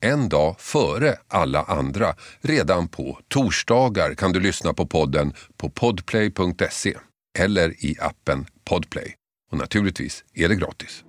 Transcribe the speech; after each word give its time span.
en 0.00 0.28
dag 0.28 0.54
före 0.58 1.14
alla 1.28 1.62
andra. 1.62 2.06
Redan 2.40 2.88
på 2.88 3.18
torsdagar 3.28 4.14
kan 4.14 4.32
du 4.32 4.40
lyssna 4.40 4.72
på 4.72 4.86
podden 4.86 5.32
på 5.56 5.70
podplay.se 5.70 6.94
eller 7.38 7.84
i 7.84 7.96
appen 8.00 8.46
Podplay. 8.70 9.14
Och 9.52 9.58
naturligtvis 9.58 10.24
är 10.34 10.48
det 10.48 10.54
gratis. 10.54 11.04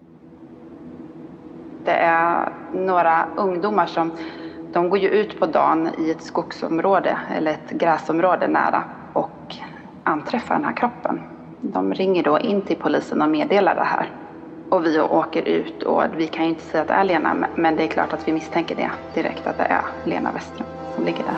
Det 1.86 1.92
är 1.92 2.54
några 2.74 3.28
ungdomar 3.38 3.86
som 3.86 4.12
de 4.74 4.90
går 4.90 5.00
ju 5.00 5.10
ut 5.10 5.40
på 5.40 5.46
dagen 5.46 5.90
i 6.00 6.12
ett 6.12 6.24
skogsområde 6.24 7.18
eller 7.38 7.52
ett 7.52 7.72
gräsområde 7.72 8.48
nära 8.48 8.84
och 9.14 9.56
anträffar 10.04 10.56
den 10.56 10.64
här 10.64 10.76
kroppen. 10.76 11.20
De 11.62 11.94
ringer 11.94 12.24
då 12.24 12.40
in 12.40 12.62
till 12.62 12.76
polisen 12.76 13.22
och 13.22 13.30
meddelar 13.30 13.76
det 13.76 13.84
här. 13.84 14.21
Och 14.72 14.86
vi 14.86 15.00
åker 15.00 15.42
ut 15.42 15.84
och 15.84 16.04
vi 16.16 16.28
kan 16.28 16.44
ju 16.44 16.50
inte 16.50 16.64
säga 16.64 16.82
att 16.82 16.88
det 16.88 16.94
är 16.94 17.04
Lena 17.04 17.48
men 17.56 17.76
det 17.76 17.84
är 17.84 17.88
klart 17.88 18.14
att 18.14 18.28
vi 18.28 18.32
misstänker 18.32 18.76
det 18.76 18.92
direkt 19.14 19.48
att 19.48 19.58
det 19.58 19.64
är 19.64 19.82
Lena 20.06 20.32
Westström 20.32 20.68
som 20.96 21.06
ligger 21.06 21.24
där. 21.24 21.36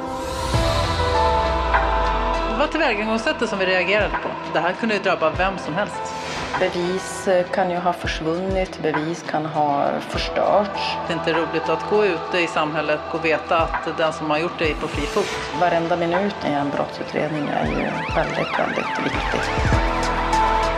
Det 2.51 2.59
var 2.59 2.67
tillvägagångssättet 2.67 3.49
som 3.49 3.59
vi 3.59 3.65
reagerade 3.65 4.09
på. 4.23 4.29
Det 4.53 4.59
här 4.59 4.73
kunde 4.73 4.95
ju 4.95 5.01
drabba 5.01 5.29
vem 5.37 5.57
som 5.57 5.73
helst. 5.73 6.13
Bevis 6.59 7.29
kan 7.51 7.71
ju 7.71 7.77
ha 7.77 7.93
försvunnit, 7.93 8.79
bevis 8.81 9.23
kan 9.23 9.45
ha 9.45 9.85
förstörts. 9.99 10.97
Det 11.07 11.13
är 11.13 11.17
inte 11.17 11.33
roligt 11.33 11.69
att 11.69 11.89
gå 11.89 12.05
ute 12.05 12.39
i 12.39 12.47
samhället 12.47 12.99
och 13.11 13.25
veta 13.25 13.57
att 13.57 13.97
den 13.97 14.13
som 14.13 14.29
har 14.29 14.37
gjort 14.37 14.59
det 14.59 14.71
är 14.71 14.75
på 14.75 14.87
fri 14.87 15.05
fot. 15.05 15.59
Varenda 15.59 15.97
minut 15.97 16.35
i 16.45 16.51
en 16.51 16.69
brottsutredning 16.69 17.47
är 17.47 17.65
ju 17.65 18.15
väldigt, 18.15 18.59
väldigt 18.59 19.05
viktig. 19.05 19.92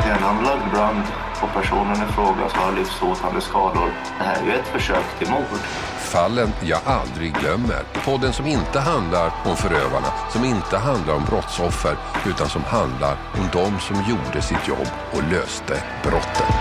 Det 0.06 0.12
en 0.12 0.24
anlagd 0.24 0.72
brand 0.72 1.04
och 1.42 1.54
personen 1.54 2.10
i 2.10 2.12
fråga 2.12 2.50
som 2.50 2.60
har 2.60 2.72
livshotande 2.72 3.42
skador. 3.42 3.94
Det 4.18 4.24
här 4.24 4.42
är 4.42 4.46
ju 4.46 4.52
ett 4.52 4.68
försök 4.68 5.20
till 5.20 5.30
mord. 5.30 5.60
Fallen 5.98 6.50
jag 6.64 6.80
aldrig 6.86 7.34
glömmer. 7.34 7.84
Podden 8.06 8.34
som 8.34 8.46
inte 8.46 8.80
handlar 8.80 9.32
om 9.46 9.56
förövarna, 9.56 10.08
som 10.30 10.44
inte 10.44 10.78
handlar 10.78 11.14
om 11.14 11.26
brottsoffer, 11.26 11.98
utan 12.26 12.50
som 12.50 12.64
handlar 12.64 13.18
om 13.34 13.50
de 13.54 13.80
som 13.80 13.96
gjorde 13.96 14.42
sitt 14.42 14.68
jobb 14.68 14.88
och 15.12 15.24
löste 15.32 15.84
brottet. 16.04 16.56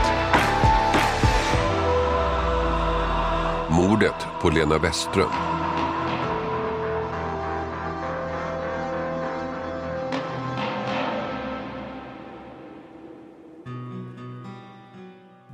Mordet 3.68 4.26
på 4.40 4.50
Lena 4.50 4.78
Westström. 4.78 5.53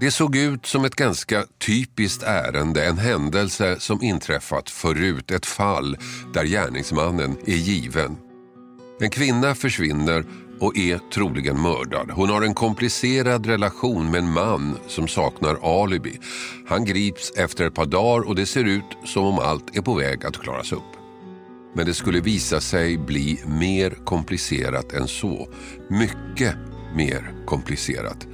Det 0.01 0.11
såg 0.11 0.37
ut 0.37 0.67
som 0.67 0.85
ett 0.85 0.97
ganska 0.97 1.45
typiskt 1.67 2.23
ärende, 2.23 2.85
en 2.85 2.99
händelse 2.99 3.77
som 3.81 4.03
inträffat 4.03 4.71
förut, 4.71 5.31
ett 5.31 5.47
fall 5.47 5.97
där 6.35 6.45
gärningsmannen 6.45 7.37
är 7.47 7.57
given. 7.57 8.17
En 9.01 9.11
kvinna 9.11 9.55
försvinner 9.55 10.25
och 10.61 10.77
är 10.77 11.01
troligen 11.15 11.63
mördad. 11.63 12.11
Hon 12.11 12.29
har 12.29 12.43
en 12.43 12.55
komplicerad 12.55 13.47
relation 13.47 14.11
med 14.11 14.19
en 14.19 14.33
man 14.33 14.79
som 14.87 15.09
saknar 15.09 15.83
alibi. 15.83 16.21
Han 16.69 16.85
grips 16.85 17.33
efter 17.37 17.67
ett 17.67 17.75
par 17.75 17.87
dagar 17.87 18.29
och 18.29 18.35
det 18.35 18.47
ser 18.47 18.65
ut 18.65 18.97
som 19.05 19.25
om 19.25 19.39
allt 19.39 19.77
är 19.77 19.83
på 19.83 19.95
väg 19.95 20.25
att 20.25 20.39
klaras 20.39 20.73
upp. 20.73 20.93
Men 21.75 21.87
det 21.87 21.95
skulle 21.95 22.21
visa 22.21 22.61
sig 22.61 22.99
bli 22.99 23.43
mer 23.47 23.91
komplicerat 24.05 24.93
än 24.93 25.09
så. 25.09 25.49
Mycket 25.91 26.55
mer 26.95 27.35
komplicerat. 27.47 28.27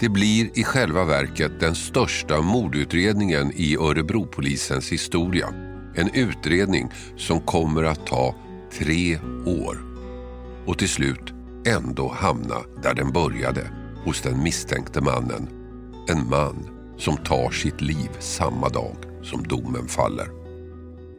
Det 0.00 0.08
blir 0.08 0.58
i 0.58 0.64
själva 0.64 1.04
verket 1.04 1.60
den 1.60 1.74
största 1.74 2.40
mordutredningen 2.40 3.52
i 3.54 3.76
Örebropolisens 3.76 4.92
historia. 4.92 5.48
En 5.94 6.10
utredning 6.14 6.90
som 7.16 7.40
kommer 7.40 7.84
att 7.84 8.06
ta 8.06 8.34
tre 8.78 9.18
år. 9.46 9.78
Och 10.66 10.78
till 10.78 10.88
slut 10.88 11.32
ändå 11.66 12.08
hamna 12.08 12.56
där 12.82 12.94
den 12.94 13.12
började, 13.12 13.70
hos 14.04 14.20
den 14.20 14.42
misstänkte 14.42 15.00
mannen. 15.00 15.48
En 16.08 16.28
man 16.28 16.68
som 16.98 17.16
tar 17.16 17.50
sitt 17.50 17.80
liv 17.80 18.10
samma 18.18 18.68
dag 18.68 18.96
som 19.22 19.42
domen 19.42 19.88
faller. 19.88 20.28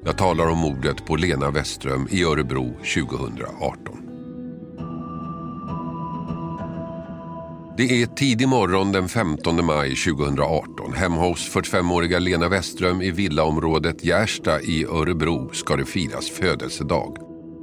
Jag 0.05 0.17
talar 0.17 0.47
om 0.47 0.57
mordet 0.57 1.05
på 1.05 1.15
Lena 1.15 1.51
Westström 1.51 2.07
i 2.11 2.23
Örebro 2.23 2.73
2018. 2.95 4.04
Det 7.77 8.01
är 8.01 8.05
tidig 8.05 8.47
morgon 8.47 8.91
den 8.91 9.09
15 9.09 9.65
maj 9.65 9.95
2018. 9.95 10.93
Hemma 10.93 11.21
hos 11.21 11.55
45-åriga 11.55 12.19
Lena 12.19 12.49
Westström 12.49 13.01
i 13.01 13.11
villaområdet 13.11 14.05
Gärsta 14.05 14.61
i 14.61 14.85
Örebro 14.85 15.49
ska 15.53 15.75
det 15.75 15.85
firas 15.85 16.29
födelsedag. 16.29 17.17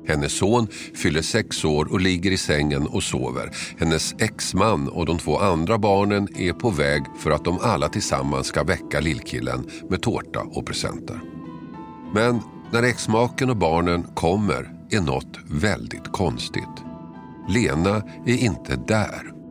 Hennes 0.09 0.33
son 0.33 0.69
fyller 0.95 1.23
sex 1.23 1.65
år 1.65 1.93
och 1.93 2.01
ligger 2.01 2.31
i 2.31 2.37
sängen 2.37 2.87
och 2.87 3.03
sover. 3.03 3.51
Hennes 3.79 4.15
exman 4.19 4.89
och 4.89 5.07
de 5.07 5.19
två 5.19 5.39
andra 5.39 5.79
barnen 5.79 6.29
är 6.37 6.53
på 6.53 6.71
väg 6.71 7.03
för 7.19 7.31
att 7.31 7.45
de 7.45 7.59
alla 7.59 7.89
tillsammans 7.89 8.47
ska 8.47 8.63
väcka 8.65 9.01
lillkillen 9.01 9.71
med 9.91 10.03
tårta 10.03 10.41
och 10.41 10.67
presenter. 10.67 11.21
Men 12.15 12.41
när 12.73 12.83
exmaken 12.83 13.51
och 13.51 13.57
barnen 13.57 14.03
kommer 14.03 14.71
är 14.91 15.01
något 15.01 15.39
väldigt 15.51 16.13
konstigt. 16.13 16.83
Lena 17.49 18.03
är 18.27 18.37
inte 18.45 18.77
där. 18.77 19.42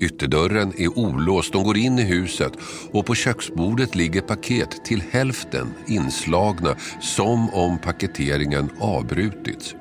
Ytterdörren 0.00 0.72
är 0.76 0.98
olåst, 0.98 1.52
de 1.52 1.64
går 1.64 1.76
in 1.76 1.98
i 1.98 2.02
huset 2.02 2.52
och 2.92 3.06
på 3.06 3.14
köksbordet 3.14 3.94
ligger 3.94 4.20
paket 4.20 4.84
till 4.84 5.02
hälften 5.10 5.66
inslagna 5.86 6.76
som 7.00 7.50
om 7.50 7.78
paketeringen 7.78 8.70
avbrutits. 8.80 9.74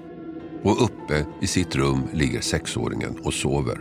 Och 0.63 0.83
uppe 0.83 1.25
i 1.41 1.47
sitt 1.47 1.75
rum 1.75 2.01
ligger 2.13 2.41
sexåringen 2.41 3.19
och 3.23 3.33
sover. 3.33 3.79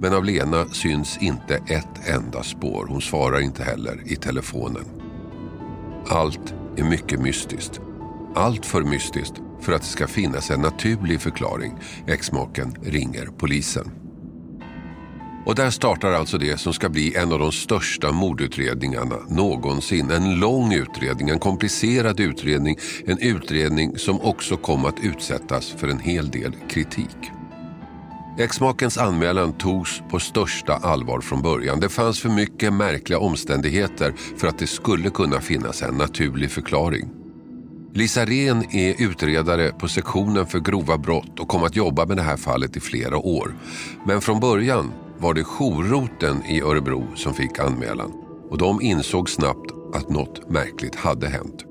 Men 0.00 0.14
av 0.14 0.24
Lena 0.24 0.68
syns 0.68 1.18
inte 1.20 1.54
ett 1.54 2.08
enda 2.08 2.42
spår. 2.42 2.86
Hon 2.88 3.00
svarar 3.00 3.40
inte 3.40 3.62
heller 3.62 4.02
i 4.06 4.16
telefonen. 4.16 4.84
Allt 6.06 6.54
är 6.76 6.84
mycket 6.84 7.20
mystiskt. 7.20 7.80
Allt 8.34 8.66
för 8.66 8.82
mystiskt 8.82 9.34
för 9.60 9.72
att 9.72 9.82
det 9.82 9.88
ska 9.88 10.06
finnas 10.06 10.50
en 10.50 10.60
naturlig 10.60 11.20
förklaring. 11.20 11.78
Exmaken 12.06 12.74
ringer 12.82 13.28
polisen. 13.38 14.07
Och 15.48 15.54
där 15.54 15.70
startar 15.70 16.12
alltså 16.12 16.38
det 16.38 16.60
som 16.60 16.72
ska 16.72 16.88
bli 16.88 17.14
en 17.16 17.32
av 17.32 17.38
de 17.38 17.52
största 17.52 18.12
mordutredningarna 18.12 19.16
någonsin. 19.28 20.10
En 20.10 20.40
lång 20.40 20.72
utredning, 20.72 21.28
en 21.28 21.38
komplicerad 21.38 22.20
utredning, 22.20 22.76
en 23.06 23.18
utredning 23.18 23.98
som 23.98 24.20
också 24.20 24.56
kom 24.56 24.84
att 24.84 25.00
utsättas 25.02 25.70
för 25.70 25.88
en 25.88 25.98
hel 25.98 26.30
del 26.30 26.52
kritik. 26.70 27.16
Exmakens 28.38 28.98
anmälan 28.98 29.52
togs 29.52 30.02
på 30.10 30.18
största 30.20 30.74
allvar 30.74 31.20
från 31.20 31.42
början. 31.42 31.80
Det 31.80 31.88
fanns 31.88 32.20
för 32.20 32.28
mycket 32.28 32.72
märkliga 32.72 33.18
omständigheter 33.18 34.14
för 34.36 34.48
att 34.48 34.58
det 34.58 34.66
skulle 34.66 35.10
kunna 35.10 35.40
finnas 35.40 35.82
en 35.82 35.94
naturlig 35.94 36.50
förklaring. 36.50 37.10
Lisa 37.94 38.24
Ren 38.24 38.64
är 38.76 39.02
utredare 39.02 39.72
på 39.72 39.88
sektionen 39.88 40.46
för 40.46 40.60
grova 40.60 40.98
brott 40.98 41.40
och 41.40 41.48
kom 41.48 41.62
att 41.62 41.76
jobba 41.76 42.06
med 42.06 42.16
det 42.16 42.22
här 42.22 42.36
fallet 42.36 42.76
i 42.76 42.80
flera 42.80 43.16
år. 43.16 43.54
Men 44.06 44.20
från 44.20 44.40
början 44.40 44.92
var 45.20 45.34
det 45.34 45.44
jourroten 45.44 46.44
i 46.44 46.60
Örebro 46.60 47.16
som 47.16 47.34
fick 47.34 47.58
anmälan 47.58 48.12
och 48.50 48.58
de 48.58 48.80
insåg 48.80 49.30
snabbt 49.30 49.72
att 49.94 50.08
något 50.08 50.50
märkligt 50.50 50.94
hade 50.94 51.28
hänt. 51.28 51.64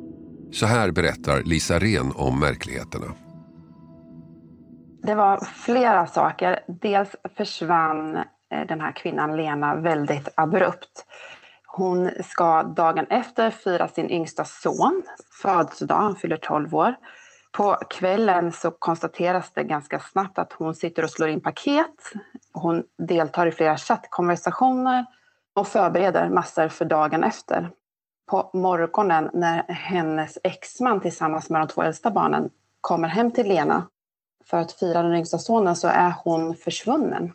Så 0.51 0.65
här 0.65 0.91
berättar 0.91 1.43
Lisa 1.43 1.79
Ren 1.79 2.11
om 2.15 2.39
märkligheterna. 2.39 3.05
Det 5.03 5.15
var 5.15 5.39
flera 5.45 6.07
saker. 6.07 6.59
Dels 6.81 7.15
försvann 7.37 8.15
eh, 8.15 8.67
den 8.67 8.81
här 8.81 8.91
kvinnan 8.91 9.37
Lena 9.37 9.75
väldigt 9.75 10.29
abrupt. 10.35 11.05
Hon 11.65 12.09
ska 12.23 12.63
dagen 12.63 13.05
efter 13.09 13.51
fira 13.51 13.87
sin 13.87 14.09
yngsta 14.09 14.45
son 14.45 15.03
födelsedag, 15.41 15.95
han 15.95 16.15
fyller 16.15 16.37
12 16.37 16.75
år. 16.75 16.95
På 17.51 17.77
kvällen 17.89 18.51
så 18.51 18.71
konstateras 18.71 19.51
det 19.53 19.63
ganska 19.63 19.99
snabbt 19.99 20.39
att 20.39 20.53
hon 20.53 20.75
sitter 20.75 21.03
och 21.03 21.09
slår 21.09 21.29
in 21.29 21.41
paket. 21.41 22.13
Hon 22.57 22.83
deltar 22.97 23.47
i 23.47 23.51
flera 23.51 23.77
chattkonversationer 23.77 25.05
och 25.55 25.67
förbereder 25.67 26.29
massor 26.29 26.67
för 26.67 26.85
dagen 26.85 27.23
efter. 27.23 27.69
På 28.29 28.49
morgonen 28.53 29.29
när 29.33 29.63
hennes 29.67 30.37
exman 30.43 30.99
tillsammans 30.99 31.49
med 31.49 31.61
de 31.61 31.67
två 31.67 31.81
äldsta 31.81 32.11
barnen 32.11 32.49
kommer 32.81 33.07
hem 33.07 33.31
till 33.31 33.47
Lena 33.47 33.87
för 34.45 34.57
att 34.57 34.71
fira 34.71 35.03
den 35.03 35.15
yngsta 35.15 35.37
sonen 35.37 35.75
så 35.75 35.87
är 35.87 36.13
hon 36.23 36.55
försvunnen. 36.55 37.33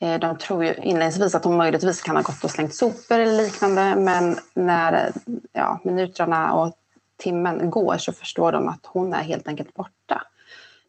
Eh, 0.00 0.18
de 0.20 0.38
tror 0.38 0.64
ju 0.64 0.74
inledningsvis 0.74 1.34
att 1.34 1.44
hon 1.44 1.56
möjligtvis 1.56 2.02
kan 2.02 2.16
ha 2.16 2.22
gått 2.22 2.44
och 2.44 2.50
slängt 2.50 2.74
sopor 2.74 3.18
eller 3.18 3.42
liknande 3.42 3.94
men 3.96 4.36
när 4.54 5.12
ja, 5.52 5.80
minuterna 5.84 6.54
och 6.54 6.72
timmen 7.16 7.70
går 7.70 7.96
så 7.98 8.12
förstår 8.12 8.52
de 8.52 8.68
att 8.68 8.86
hon 8.86 9.14
är 9.14 9.22
helt 9.22 9.48
enkelt 9.48 9.74
borta. 9.74 10.22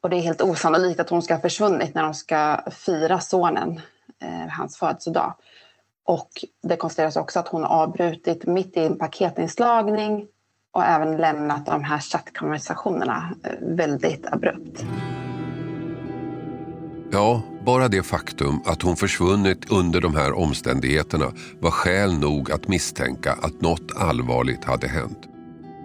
Och 0.02 0.10
det 0.10 0.16
är 0.16 0.22
helt 0.22 0.42
osannolikt 0.42 1.00
att 1.00 1.10
hon 1.10 1.22
ska 1.22 1.34
ha 1.34 1.42
försvunnit 1.42 1.96
när 1.96 2.04
de 2.04 2.14
ska 2.14 2.62
fira 2.72 3.20
sonen, 3.20 3.82
eh, 4.22 4.50
hans 4.50 4.78
födelsedag. 4.78 5.34
Och 6.06 6.30
det 6.64 6.76
konstateras 6.76 7.16
också 7.16 7.40
att 7.40 7.48
hon 7.48 7.64
har 7.64 7.70
avbrutit 7.70 8.46
mitt 8.46 8.78
i 8.78 8.80
en 8.80 8.98
paketinslagning 8.98 10.28
och 10.74 10.84
även 10.84 11.18
lämnat 11.18 11.66
de 11.66 11.84
här 11.84 12.00
chattkonversationerna 12.00 13.34
eh, 13.44 13.52
väldigt 13.62 14.26
abrupt. 14.26 14.86
Ja, 17.12 17.42
bara 17.66 17.88
det 17.88 18.04
faktum 18.04 18.60
att 18.66 18.82
hon 18.82 18.96
försvunnit 18.96 19.72
under 19.72 20.02
de 20.02 20.16
här 20.16 20.34
omständigheterna 20.34 21.26
var 21.60 21.72
skäl 21.72 22.20
nog 22.20 22.52
att 22.52 22.68
misstänka 22.68 23.32
att 23.32 23.62
något 23.62 23.92
allvarligt 23.98 24.64
hade 24.64 24.88
hänt. 24.88 25.31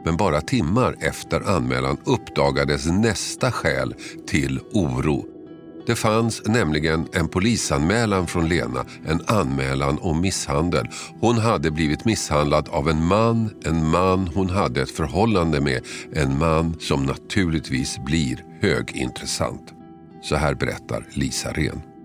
Men 0.07 0.17
bara 0.17 0.41
timmar 0.41 0.97
efter 1.01 1.41
anmälan 1.57 1.97
uppdagades 2.05 2.87
nästa 2.87 3.53
skäl 3.53 3.95
till 4.27 4.61
oro. 4.73 5.25
Det 5.87 5.95
fanns 5.95 6.43
nämligen 6.45 7.09
en 7.13 7.29
polisanmälan 7.29 8.27
från 8.27 8.49
Lena, 8.49 8.85
en 9.07 9.21
anmälan 9.27 9.99
om 10.01 10.21
misshandel. 10.21 10.89
Hon 11.21 11.39
hade 11.39 11.71
blivit 11.71 12.05
misshandlad 12.05 12.69
av 12.69 12.89
en 12.89 13.05
man, 13.05 13.51
en 13.65 13.91
man 13.91 14.29
hon 14.35 14.51
hade 14.51 14.83
ett 14.83 14.91
förhållande 14.91 15.61
med, 15.61 15.81
en 16.13 16.39
man 16.39 16.77
som 16.81 17.07
naturligtvis 17.07 17.99
blir 17.99 18.45
högintressant. 18.61 19.75
Så 20.23 20.37
här 20.37 20.55
berättar 20.55 21.07
Lisa 21.13 21.53
Ren. 21.53 21.96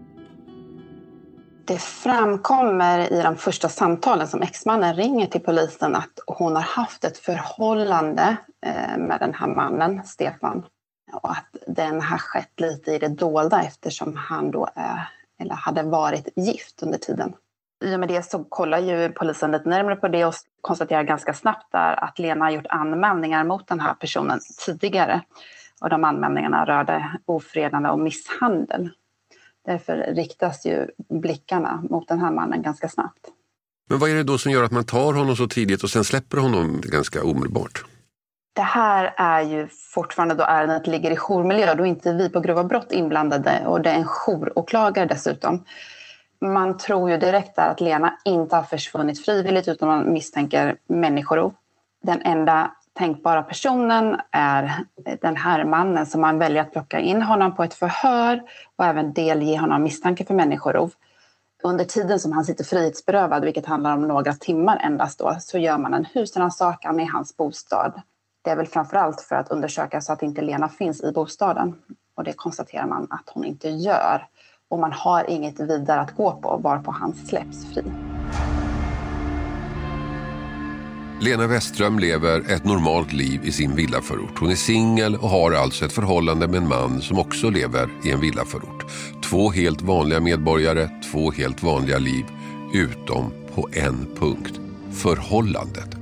Det 1.66 1.82
framkommer 1.82 3.14
i 3.14 3.22
de 3.22 3.38
första 3.38 3.70
samtalen 3.70 4.28
som 4.28 4.42
exmannen 4.42 4.96
ringer 4.96 5.28
till 5.28 5.42
polisen 5.42 5.96
att 5.96 6.20
hon 6.28 6.56
har 6.56 6.62
haft 6.62 7.04
ett 7.04 7.18
förhållande 7.18 8.38
eh, 8.66 8.98
med 8.98 9.20
den 9.20 9.34
här 9.34 9.48
mannen, 9.48 10.04
Stefan. 10.06 10.66
Och 11.14 11.32
att 11.32 11.56
den 11.68 12.02
har 12.02 12.18
skett 12.18 12.60
lite 12.60 12.92
i 12.92 13.00
det 13.00 13.08
dolda 13.08 13.62
eftersom 13.62 14.16
han 14.16 14.52
då 14.52 14.70
är, 14.76 15.10
eller 15.40 15.56
hade 15.56 15.84
varit 15.84 16.28
gift 16.36 16.84
under 16.84 16.98
tiden. 16.98 17.34
I 17.84 17.96
och 17.96 18.00
med 18.00 18.10
det 18.10 18.24
så 18.24 18.44
kollar 18.44 18.80
ju 18.80 19.10
polisen 19.10 19.52
lite 19.52 19.70
närmare 19.70 19.96
på 19.96 20.08
det 20.08 20.26
och 20.26 20.34
konstaterar 20.62 21.04
ganska 21.04 21.34
snabbt 21.34 21.72
där 21.72 22.04
att 22.04 22.20
Lena 22.20 22.46
har 22.46 22.52
gjort 22.52 22.68
anmälningar 22.70 23.44
mot 23.44 23.68
den 23.68 23.80
här 23.80 23.94
personen 23.94 24.40
tidigare. 24.66 25.22
Och 25.82 25.90
de 25.90 26.04
anmälningarna 26.04 26.66
rörde 26.66 27.12
ofredande 27.26 27.90
och 27.90 28.00
misshandel. 28.00 28.90
Därför 29.66 29.98
riktas 29.98 30.66
ju 30.66 30.88
blickarna 31.10 31.84
mot 31.90 32.08
den 32.08 32.20
här 32.20 32.32
mannen 32.32 32.62
ganska 32.62 32.90
snabbt. 32.90 33.28
Men 33.90 34.00
vad 34.00 34.10
är 34.10 34.16
det 34.16 34.24
då 34.24 34.38
som 34.38 34.52
gör 34.52 34.64
att 34.64 34.72
man 34.72 34.84
tar 34.84 35.14
honom 35.14 35.36
så 35.36 35.48
tidigt 35.48 35.84
och 35.84 35.90
sen 35.90 36.04
släpper 36.04 36.38
honom 36.38 36.82
ganska 36.84 37.24
omedelbart? 37.24 37.86
Det 38.54 38.62
här 38.62 39.14
är 39.18 39.42
ju 39.42 39.68
fortfarande 39.94 40.36
då 40.36 40.44
ärendet 40.44 40.88
ligger 40.88 41.12
i 41.12 41.16
jourmiljö. 41.16 41.76
Då 41.76 41.84
är 41.84 41.88
inte 41.88 42.14
vi 42.14 42.30
på 42.30 42.40
grova 42.40 42.64
brott 42.64 42.92
inblandade 42.92 43.64
och 43.66 43.82
det 43.82 43.90
är 43.90 43.96
en 43.96 44.08
jouråklagare 44.08 45.06
dessutom. 45.06 45.66
Man 46.42 46.78
tror 46.78 47.10
ju 47.12 47.18
direkt 47.18 47.56
där 47.56 47.70
att 47.70 47.82
Lena 47.82 48.18
inte 48.26 48.56
har 48.56 48.64
försvunnit 48.64 49.26
frivilligt 49.26 49.68
utan 49.68 49.88
man 49.88 50.14
misstänker 50.14 50.76
människorov. 50.88 51.54
Den 52.04 52.22
enda 52.22 52.72
tänkbara 52.94 53.44
personen 53.44 54.22
är 54.32 54.86
den 55.22 55.36
här 55.36 55.66
mannen 55.66 56.06
som 56.06 56.22
man 56.22 56.40
väljer 56.40 56.62
att 56.62 56.72
plocka 56.72 57.00
in 57.00 57.22
honom 57.22 57.56
på 57.56 57.64
ett 57.64 57.74
förhör 57.74 58.42
och 58.76 58.86
även 58.86 59.14
delge 59.14 59.58
honom 59.58 59.84
misstanke 59.84 60.26
för 60.26 60.34
människorov. 60.34 60.94
Under 61.64 61.86
tiden 61.86 62.20
som 62.20 62.32
han 62.32 62.46
sitter 62.46 62.64
frihetsberövad, 62.64 63.46
vilket 63.46 63.66
handlar 63.66 63.94
om 63.94 64.08
några 64.08 64.34
timmar 64.34 64.82
endast 64.84 65.20
då, 65.20 65.38
så 65.40 65.58
gör 65.58 65.78
man 65.78 65.94
en 65.94 66.06
husrannsakan 66.14 67.00
i 67.00 67.06
hans 67.06 67.38
bostad. 67.38 68.02
Det 68.42 68.50
är 68.50 68.56
väl 68.56 68.68
framför 68.68 68.98
allt 68.98 69.22
för 69.22 69.36
att 69.36 69.52
undersöka 69.52 70.02
så 70.02 70.14
att 70.14 70.24
inte 70.24 70.42
Lena 70.42 70.70
finns 70.70 71.04
i 71.04 71.12
bostaden. 71.12 71.76
Och 72.16 72.24
det 72.24 72.34
konstaterar 72.34 72.88
man 72.88 73.08
att 73.10 73.30
hon 73.34 73.46
inte 73.46 73.70
gör. 73.70 74.28
Och 74.70 74.80
man 74.80 74.92
har 74.92 75.30
inget 75.30 75.60
vidare 75.60 76.02
att 76.02 76.16
gå 76.16 76.32
på 76.32 76.58
varpå 76.58 76.92
han 76.92 77.14
släpps 77.14 77.74
fri. 77.74 77.84
Lena 81.22 81.48
Westström 81.48 82.00
lever 82.00 82.52
ett 82.52 82.66
normalt 82.66 83.14
liv 83.14 83.42
i 83.44 83.52
sin 83.52 83.76
villaförort. 83.76 84.40
Hon 84.40 84.52
är 84.52 84.56
singel 84.56 85.16
och 85.16 85.30
har 85.30 85.52
alltså 85.52 85.86
ett 85.86 85.92
förhållande 85.92 86.48
med 86.48 86.58
en 86.58 86.68
man 86.68 87.02
som 87.02 87.20
också 87.20 87.50
lever 87.50 87.90
i 88.04 88.12
en 88.12 88.20
villaförort. 88.20 88.86
Två 89.24 89.52
helt 89.52 89.82
vanliga 89.82 90.20
medborgare, 90.20 90.90
två 91.12 91.32
helt 91.32 91.64
vanliga 91.64 91.98
liv, 91.98 92.26
utom 92.74 93.32
på 93.56 93.70
en 93.72 94.08
punkt. 94.20 94.60
Förhållandet. 94.92 95.96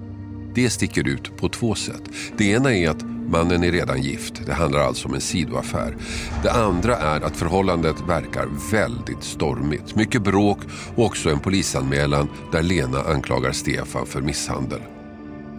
Det 0.54 0.70
sticker 0.70 1.08
ut 1.08 1.38
på 1.38 1.50
två 1.50 1.76
sätt. 1.76 2.02
Det 2.38 2.46
ena 2.46 2.76
är 2.76 2.90
att 2.90 3.04
mannen 3.28 3.64
är 3.64 3.72
redan 3.72 4.02
gift. 4.02 4.46
Det 4.46 4.54
handlar 4.54 4.80
alltså 4.80 5.08
om 5.08 5.14
en 5.14 5.22
sidoaffär. 5.22 5.98
Det 6.44 6.52
andra 6.52 6.98
är 6.98 7.22
att 7.22 7.38
förhållandet 7.38 7.96
verkar 8.08 8.48
väldigt 8.72 9.24
stormigt. 9.24 9.96
Mycket 9.96 10.22
bråk 10.22 10.60
och 10.96 11.06
också 11.06 11.30
en 11.30 11.40
polisanmälan 11.40 12.30
där 12.52 12.64
Lena 12.64 13.02
anklagar 13.02 13.52
Stefan 13.52 14.06
för 14.06 14.22
misshandel. 14.22 14.82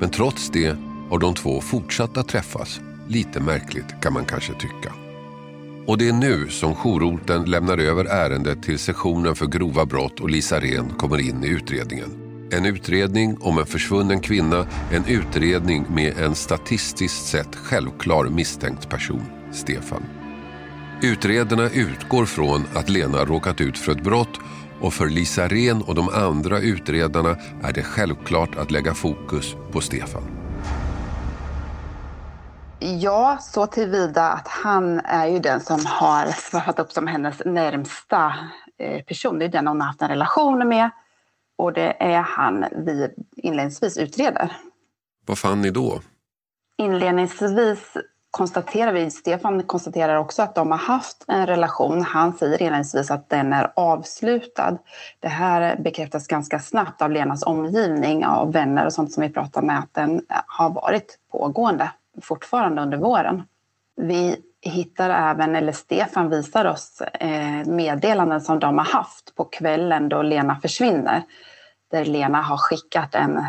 Men 0.01 0.11
trots 0.11 0.51
det 0.51 0.77
har 1.11 1.19
de 1.19 1.35
två 1.35 1.61
fortsatt 1.61 2.17
att 2.17 2.29
träffas. 2.29 2.81
Lite 3.09 3.41
märkligt 3.41 4.01
kan 4.03 4.13
man 4.13 4.25
kanske 4.25 4.53
tycka. 4.53 4.93
Och 5.87 5.99
det 5.99 6.09
är 6.09 6.13
nu 6.13 6.49
som 6.49 6.75
jourorten 6.75 7.45
lämnar 7.45 7.79
över 7.79 8.05
ärendet 8.05 8.63
till 8.63 8.79
sektionen 8.79 9.35
för 9.35 9.47
grova 9.47 9.87
brott 9.87 10.21
och 10.21 10.31
Lisa 10.31 10.61
Ren 10.61 10.89
kommer 10.89 11.19
in 11.19 11.45
i 11.45 11.49
utredningen. 11.49 12.09
En 12.53 12.67
utredning 12.67 13.37
om 13.41 13.59
en 13.59 13.67
försvunnen 13.67 14.21
kvinna, 14.21 14.67
en 14.93 15.05
utredning 15.05 15.85
med 15.89 16.19
en 16.19 16.35
statistiskt 16.35 17.27
sett 17.27 17.57
självklar 17.57 18.25
misstänkt 18.25 18.89
person, 18.89 19.25
Stefan. 19.53 20.03
Utredarna 21.03 21.71
utgår 21.71 22.25
från 22.25 22.65
att 22.75 22.89
Lena 22.89 23.25
råkat 23.25 23.61
ut 23.61 23.79
för 23.79 23.93
ett 23.93 24.05
brott 24.05 24.41
och 24.81 24.93
för 24.93 25.09
Lisa 25.09 25.49
Ren 25.49 25.83
och 25.83 25.95
de 25.95 26.09
andra 26.09 26.59
utredarna 26.59 27.37
är 27.63 27.73
det 27.73 27.83
självklart 27.83 28.57
att 28.57 28.71
lägga 28.71 28.95
fokus 28.95 29.57
på 29.73 29.81
Stefan. 29.81 30.23
Ja, 32.79 33.39
så 33.41 33.67
tillvida 33.67 34.31
att 34.31 34.49
han 34.49 35.01
är 35.01 35.27
ju 35.27 35.39
den 35.39 35.61
som 35.61 35.87
har 35.87 36.27
svarat 36.27 36.79
upp 36.79 36.93
som 36.93 37.07
hennes 37.07 37.43
närmsta 37.45 38.35
eh, 38.79 39.05
person. 39.05 39.39
Det 39.39 39.45
är 39.45 39.49
den 39.49 39.67
hon 39.67 39.81
har 39.81 39.87
haft 39.87 40.03
en 40.03 40.09
relation 40.09 40.69
med. 40.69 40.91
Och 41.57 41.73
det 41.73 42.03
är 42.03 42.21
han 42.21 42.65
vi 42.85 43.09
inledningsvis 43.37 43.97
utreder. 43.97 44.53
Vad 45.27 45.39
fann 45.39 45.63
ni 45.63 45.71
då? 45.71 46.01
Inledningsvis 46.77 47.97
konstaterar 48.31 48.93
vi, 48.93 49.11
Stefan 49.11 49.63
konstaterar 49.63 50.17
också 50.17 50.43
att 50.43 50.55
de 50.55 50.71
har 50.71 50.79
haft 50.79 51.25
en 51.29 51.47
relation. 51.47 52.03
Han 52.03 52.33
säger 52.33 52.63
inledningsvis 52.63 53.11
att 53.11 53.29
den 53.29 53.53
är 53.53 53.73
avslutad. 53.77 54.79
Det 55.21 55.29
här 55.29 55.77
bekräftas 55.77 56.27
ganska 56.27 56.59
snabbt 56.59 57.03
av 57.03 57.11
Lenas 57.11 57.43
omgivning, 57.43 58.27
av 58.27 58.53
vänner 58.53 58.87
och 58.87 58.93
sånt 58.93 59.13
som 59.13 59.21
vi 59.21 59.29
pratar 59.29 59.63
med, 59.63 59.79
att 59.79 59.95
den 59.95 60.23
har 60.47 60.71
varit 60.71 61.19
pågående 61.33 61.91
fortfarande 62.23 62.83
under 62.83 62.99
våren. 62.99 63.43
Vi 63.97 64.37
hittar 64.63 65.11
även, 65.11 65.57
eller 65.57 65.73
Stefan 65.73 66.31
visar 66.31 66.65
oss 66.65 67.01
eh, 67.01 67.67
meddelanden 67.67 68.41
som 68.41 68.59
de 68.59 68.79
har 68.79 68.85
haft 68.85 69.35
på 69.35 69.45
kvällen 69.45 70.09
då 70.09 70.23
Lena 70.23 70.57
försvinner. 70.57 71.23
Där 71.91 72.05
Lena 72.05 72.43
har 72.43 72.57
skickat 72.57 73.15
en, 73.15 73.47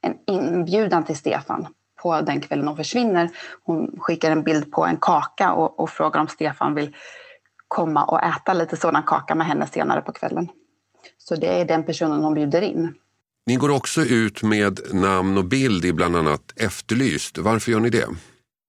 en 0.00 0.18
inbjudan 0.26 1.04
till 1.04 1.16
Stefan 1.16 1.66
på 2.04 2.20
den 2.20 2.40
kvällen 2.40 2.66
hon 2.66 2.76
försvinner. 2.76 3.30
Hon 3.64 3.96
skickar 3.98 4.30
en 4.30 4.42
bild 4.42 4.72
på 4.72 4.86
en 4.86 4.96
kaka 4.96 5.52
och, 5.52 5.80
och 5.80 5.90
frågar 5.90 6.20
om 6.20 6.28
Stefan 6.28 6.74
vill 6.74 6.96
komma 7.68 8.04
och 8.04 8.22
äta 8.22 8.52
lite 8.52 8.76
sådan 8.76 9.02
kaka 9.02 9.34
med 9.34 9.46
henne 9.46 9.66
senare 9.66 10.00
på 10.00 10.12
kvällen. 10.12 10.48
Så 11.18 11.36
det 11.36 11.60
är 11.60 11.64
den 11.64 11.84
personen 11.84 12.22
hon 12.22 12.34
bjuder 12.34 12.62
in. 12.62 12.94
Ni 13.46 13.56
går 13.56 13.70
också 13.70 14.00
ut 14.00 14.42
med 14.42 14.80
namn 14.92 15.38
och 15.38 15.44
bild 15.44 15.84
i 15.84 15.92
bland 15.92 16.16
annat 16.16 16.52
Efterlyst. 16.56 17.38
Varför 17.38 17.72
gör 17.72 17.80
ni 17.80 17.90
det? 17.90 18.06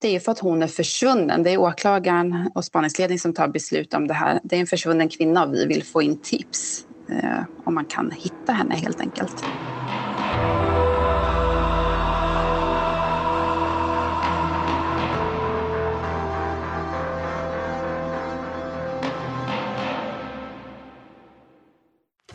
Det 0.01 0.15
är 0.15 0.19
för 0.19 0.31
att 0.31 0.39
hon 0.39 0.63
är 0.63 0.67
försvunnen. 0.67 1.43
Det 1.43 1.49
är 1.49 1.57
åklagaren 1.57 2.51
och 2.55 2.65
spaningsledning 2.65 3.19
som 3.19 3.33
tar 3.33 3.47
beslut 3.47 3.93
om 3.93 4.07
det 4.07 4.13
här. 4.13 4.39
Det 4.43 4.55
är 4.55 4.59
en 4.59 4.67
försvunnen 4.67 5.09
kvinna 5.09 5.45
och 5.45 5.53
vi 5.53 5.65
vill 5.65 5.83
få 5.83 6.01
in 6.01 6.17
tips 6.21 6.85
eh, 7.09 7.43
om 7.65 7.75
man 7.75 7.85
kan 7.85 8.11
hitta 8.11 8.53
henne 8.53 8.75
helt 8.75 8.99
enkelt. 8.99 9.45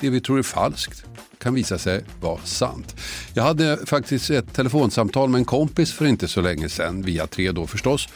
det 0.00 0.10
vi 0.10 0.20
tror 0.20 0.38
är 0.38 0.42
falskt 0.42 1.04
kan 1.38 1.54
visa 1.54 1.78
sig 1.78 2.04
vara 2.20 2.40
sant. 2.44 2.96
Jag 3.34 3.42
hade 3.42 3.86
faktiskt 3.86 4.30
ett 4.30 4.54
telefonsamtal 4.54 5.28
med 5.28 5.38
en 5.38 5.44
kompis 5.44 5.92
för 5.92 6.04
inte 6.06 6.28
så 6.28 6.40
länge 6.40 6.68
sedan, 6.68 7.02
via 7.02 7.26
tre 7.26 7.52
då 7.52 7.66
förstås, 7.66 8.08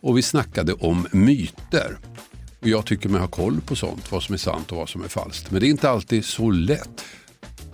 och 0.00 0.18
vi 0.18 0.22
snackade 0.22 0.72
om 0.72 1.06
myter. 1.10 1.98
Och 2.60 2.68
jag 2.68 2.86
tycker 2.86 3.08
mig 3.08 3.20
ha 3.20 3.28
koll 3.28 3.60
på 3.60 3.76
sånt, 3.76 4.12
vad 4.12 4.22
som 4.22 4.32
är 4.32 4.38
sant 4.38 4.72
och 4.72 4.78
vad 4.78 4.88
som 4.88 5.04
är 5.04 5.08
falskt. 5.08 5.50
Men 5.50 5.60
det 5.60 5.66
är 5.66 5.70
inte 5.70 5.90
alltid 5.90 6.24
så 6.24 6.50
lätt. 6.50 7.04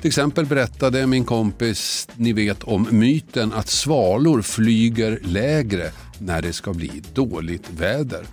Till 0.01 0.09
exempel 0.09 0.47
berättade 0.47 1.07
min 1.07 1.25
kompis, 1.25 2.09
ni 2.17 2.33
vet 2.33 2.63
om 2.63 2.89
myten 2.91 3.53
att 3.53 3.69
svalor 3.69 4.43
flyger 4.43 5.21
lägre 5.23 5.93
när 6.19 6.43
det 6.43 6.53
ska 6.53 6.73
bli 6.73 7.03
dåligt 7.15 7.71
väder. 7.71 8.27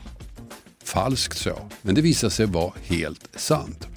Falskt 0.84 1.38
sa 1.38 1.50
jag, 1.50 1.72
men 1.82 1.96
det 1.96 2.02
visade 2.02 2.32
sig 2.32 2.46
vara 2.46 2.74
helt 2.84 3.30
sant. 3.36 3.97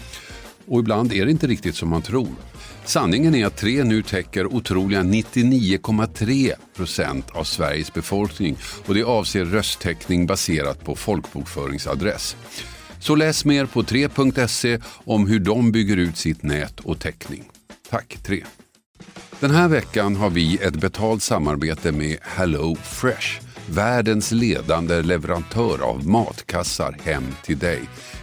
Och 0.71 0.79
ibland 0.79 1.13
är 1.13 1.25
det 1.25 1.31
inte 1.31 1.47
riktigt 1.47 1.75
som 1.75 1.89
man 1.89 2.01
tror. 2.01 2.29
Sanningen 2.85 3.35
är 3.35 3.45
att 3.45 3.57
tre 3.57 3.83
nu 3.83 4.03
täcker 4.03 4.53
otroliga 4.53 5.01
99,3 5.01 6.53
procent 6.75 7.31
av 7.31 7.43
Sveriges 7.43 7.93
befolkning 7.93 8.57
och 8.85 8.93
det 8.93 9.03
avser 9.03 9.45
rösttäckning 9.45 10.27
baserat 10.27 10.85
på 10.85 10.95
folkbokföringsadress. 10.95 12.35
Så 12.99 13.15
läs 13.15 13.45
mer 13.45 13.65
på 13.65 13.83
3.se 13.83 14.79
om 15.05 15.27
hur 15.27 15.39
de 15.39 15.71
bygger 15.71 15.97
ut 15.97 16.17
sitt 16.17 16.43
nät 16.43 16.79
och 16.79 16.99
täckning. 16.99 17.43
Tack 17.89 18.17
3. 18.23 18.43
Den 19.39 19.51
här 19.51 19.67
veckan 19.67 20.15
har 20.15 20.29
vi 20.29 20.57
ett 20.57 20.75
betalt 20.75 21.23
samarbete 21.23 21.91
med 21.91 22.17
Hello 22.21 22.75
Fresh, 22.75 23.41
världens 23.69 24.31
ledande 24.31 25.01
leverantör 25.01 25.81
av 25.81 26.07
matkassar 26.07 26.97
hem 27.03 27.23
till 27.43 27.59
dig. 27.59 27.81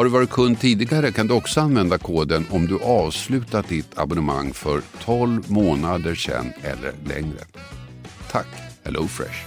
Har 0.00 0.04
du 0.04 0.10
varit 0.10 0.30
kund 0.30 0.60
tidigare 0.60 1.12
kan 1.12 1.26
du 1.26 1.34
också 1.34 1.60
använda 1.60 1.98
koden 1.98 2.46
om 2.50 2.66
du 2.66 2.82
avslutat 2.82 3.68
ditt 3.68 3.98
abonnemang 3.98 4.52
för 4.52 4.82
12 5.04 5.50
månader 5.50 6.14
sedan 6.14 6.52
eller 6.62 6.92
längre. 7.04 7.44
Tack 8.30 8.46
HelloFresh. 8.84 9.38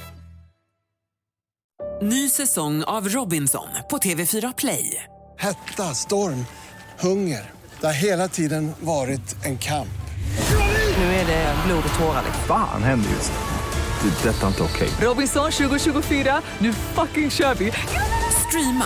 Ny 2.01 2.29
säsong 2.29 2.83
av 2.83 3.09
Robinson 3.09 3.67
på 3.89 3.97
TV4 3.97 4.53
Play. 4.57 5.03
Hetta, 5.39 5.83
storm, 5.83 6.45
hunger. 6.99 7.51
Det 7.79 7.85
har 7.85 7.93
hela 7.93 8.27
tiden 8.27 8.71
varit 8.79 9.45
en 9.45 9.57
kamp. 9.57 9.87
Nu 10.97 11.03
är 11.03 11.27
det 11.27 11.55
blod 11.65 11.83
och 11.93 11.99
tårar. 11.99 12.23
Fan 12.47 12.83
händer 12.83 13.09
just. 13.09 13.31
Det. 14.01 14.29
är 14.29 14.33
Detta 14.33 14.43
är 14.43 14.47
inte 14.47 14.63
okej. 14.63 14.89
Robinson 15.01 15.51
2024, 15.51 16.41
nu 16.59 16.73
fucking 16.73 17.31
kör 17.31 17.55
vi! 17.55 17.71
Streama 18.47 18.85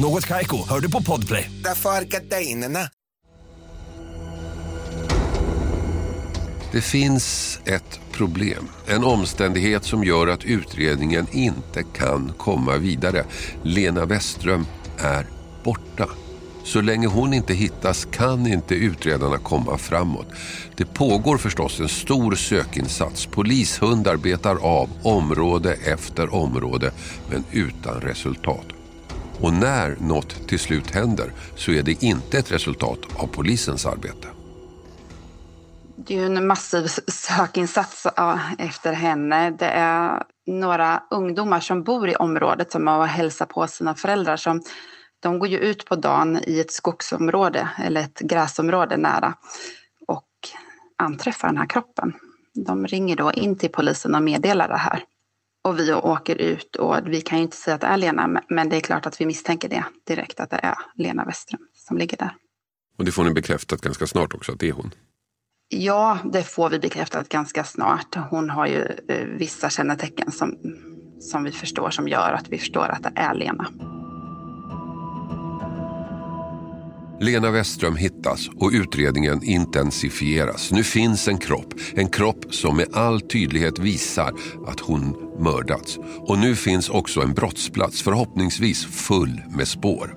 Något 0.00 0.26
Kaiko, 0.26 0.68
hör 0.68 0.80
du 0.80 0.90
på 0.90 1.02
Podplay. 1.02 1.50
Därför 1.64 1.90
är 1.90 2.02
gardinerna. 2.02 2.88
Det 6.72 6.80
finns 6.80 7.58
ett 7.64 8.00
problem. 8.12 8.68
En 8.86 9.04
omständighet 9.04 9.84
som 9.84 10.04
gör 10.04 10.26
att 10.26 10.44
utredningen 10.44 11.26
inte 11.32 11.82
kan 11.82 12.32
komma 12.36 12.76
vidare. 12.76 13.24
Lena 13.62 14.06
Westström 14.06 14.66
är 14.98 15.26
borta. 15.64 16.08
Så 16.64 16.80
länge 16.80 17.06
hon 17.06 17.34
inte 17.34 17.54
hittas 17.54 18.04
kan 18.04 18.46
inte 18.46 18.74
utredarna 18.74 19.38
komma 19.38 19.78
framåt. 19.78 20.28
Det 20.76 20.94
pågår 20.94 21.38
förstås 21.38 21.80
en 21.80 21.88
stor 21.88 22.34
sökinsats. 22.34 23.26
Polishundar 23.26 24.16
betar 24.16 24.56
av 24.56 24.88
område 25.02 25.74
efter 25.84 26.34
område 26.34 26.92
men 27.30 27.44
utan 27.52 28.00
resultat. 28.00 28.66
Och 29.42 29.52
när 29.52 29.96
något 30.00 30.48
till 30.48 30.58
slut 30.58 30.90
händer 30.90 31.32
så 31.56 31.72
är 31.72 31.82
det 31.82 32.02
inte 32.02 32.38
ett 32.38 32.52
resultat 32.52 32.98
av 33.16 33.26
polisens 33.26 33.86
arbete. 33.86 34.28
Det 35.96 36.14
är 36.14 36.18
ju 36.18 36.26
en 36.26 36.46
massiv 36.46 36.86
sökinsats 37.06 38.06
efter 38.58 38.92
henne. 38.92 39.50
Det 39.50 39.66
är 39.66 40.22
några 40.46 41.02
ungdomar 41.10 41.60
som 41.60 41.82
bor 41.82 42.08
i 42.08 42.16
området 42.16 42.72
som 42.72 42.86
har 42.86 43.06
hälsat 43.06 43.48
på 43.48 43.66
sina 43.66 43.94
föräldrar. 43.94 44.36
Som, 44.36 44.62
de 45.20 45.38
går 45.38 45.48
ju 45.48 45.58
ut 45.58 45.84
på 45.84 45.96
dagen 45.96 46.40
i 46.46 46.60
ett 46.60 46.72
skogsområde 46.72 47.68
eller 47.78 48.00
ett 48.00 48.18
gräsområde 48.18 48.96
nära 48.96 49.34
och 50.06 50.28
anträffar 50.98 51.48
den 51.48 51.56
här 51.56 51.66
kroppen. 51.66 52.12
De 52.54 52.86
ringer 52.86 53.16
då 53.16 53.32
in 53.32 53.58
till 53.58 53.70
polisen 53.72 54.14
och 54.14 54.22
meddelar 54.22 54.68
det 54.68 54.76
här. 54.76 55.04
Och 55.64 55.78
vi 55.78 55.92
åker 55.92 56.36
ut 56.36 56.76
och 56.76 56.96
vi 57.06 57.20
kan 57.20 57.38
ju 57.38 57.44
inte 57.44 57.56
säga 57.56 57.74
att 57.74 57.80
det 57.80 57.86
är 57.86 57.96
Lena, 57.96 58.42
men 58.48 58.68
det 58.68 58.76
är 58.76 58.80
klart 58.80 59.06
att 59.06 59.20
vi 59.20 59.26
misstänker 59.26 59.68
det 59.68 59.84
direkt 60.06 60.40
att 60.40 60.50
det 60.50 60.60
är 60.62 60.74
Lena 60.94 61.24
Westström 61.24 61.60
som 61.74 61.98
ligger 61.98 62.16
där. 62.16 62.34
Och 62.98 63.04
det 63.04 63.12
får 63.12 63.24
ni 63.24 63.30
bekräftat 63.30 63.80
ganska 63.80 64.06
snart 64.06 64.34
också, 64.34 64.52
att 64.52 64.60
det 64.60 64.68
är 64.68 64.72
hon? 64.72 64.94
Ja, 65.68 66.18
det 66.32 66.42
får 66.42 66.70
vi 66.70 66.78
bekräftat 66.78 67.28
ganska 67.28 67.64
snart. 67.64 68.16
Hon 68.30 68.50
har 68.50 68.66
ju 68.66 68.82
eh, 69.08 69.26
vissa 69.26 69.70
kännetecken 69.70 70.32
som, 70.32 70.54
som 71.20 71.44
vi 71.44 71.52
förstår 71.52 71.90
som 71.90 72.08
gör 72.08 72.32
att 72.32 72.48
vi 72.48 72.58
förstår 72.58 72.88
att 72.88 73.02
det 73.02 73.12
är 73.14 73.34
Lena. 73.34 73.66
Lena 77.20 77.50
Westström 77.50 77.96
hittas 77.96 78.48
och 78.48 78.70
utredningen 78.72 79.42
intensifieras. 79.42 80.72
Nu 80.72 80.82
finns 80.82 81.28
en 81.28 81.38
kropp, 81.38 81.74
en 81.94 82.08
kropp 82.08 82.54
som 82.54 82.76
med 82.76 82.86
all 82.92 83.20
tydlighet 83.20 83.78
visar 83.78 84.32
att 84.66 84.80
hon 84.80 85.29
mördats. 85.40 85.98
Och 86.26 86.38
nu 86.38 86.54
finns 86.54 86.88
också 86.90 87.20
en 87.20 87.32
brottsplats, 87.32 88.02
förhoppningsvis 88.02 88.86
full 88.86 89.40
med 89.56 89.68
spår. 89.68 90.14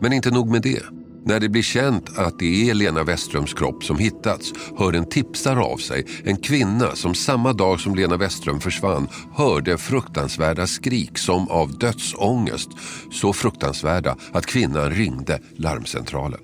Men 0.00 0.12
inte 0.12 0.30
nog 0.30 0.50
med 0.50 0.62
det. 0.62 0.82
När 1.24 1.40
det 1.40 1.48
blir 1.48 1.62
känt 1.62 2.18
att 2.18 2.38
det 2.38 2.70
är 2.70 2.74
Lena 2.74 3.04
Westströms 3.04 3.54
kropp 3.54 3.84
som 3.84 3.98
hittats 3.98 4.52
hör 4.78 4.92
en 4.92 5.08
tipsare 5.08 5.60
av 5.60 5.76
sig, 5.76 6.04
en 6.24 6.36
kvinna 6.36 6.86
som 6.94 7.14
samma 7.14 7.52
dag 7.52 7.80
som 7.80 7.94
Lena 7.94 8.16
Westström 8.16 8.60
försvann 8.60 9.08
hörde 9.36 9.78
fruktansvärda 9.78 10.66
skrik 10.66 11.18
som 11.18 11.48
av 11.50 11.78
dödsångest. 11.78 12.70
Så 13.12 13.32
fruktansvärda 13.32 14.16
att 14.32 14.46
kvinnan 14.46 14.90
ringde 14.90 15.38
larmcentralen. 15.56 16.40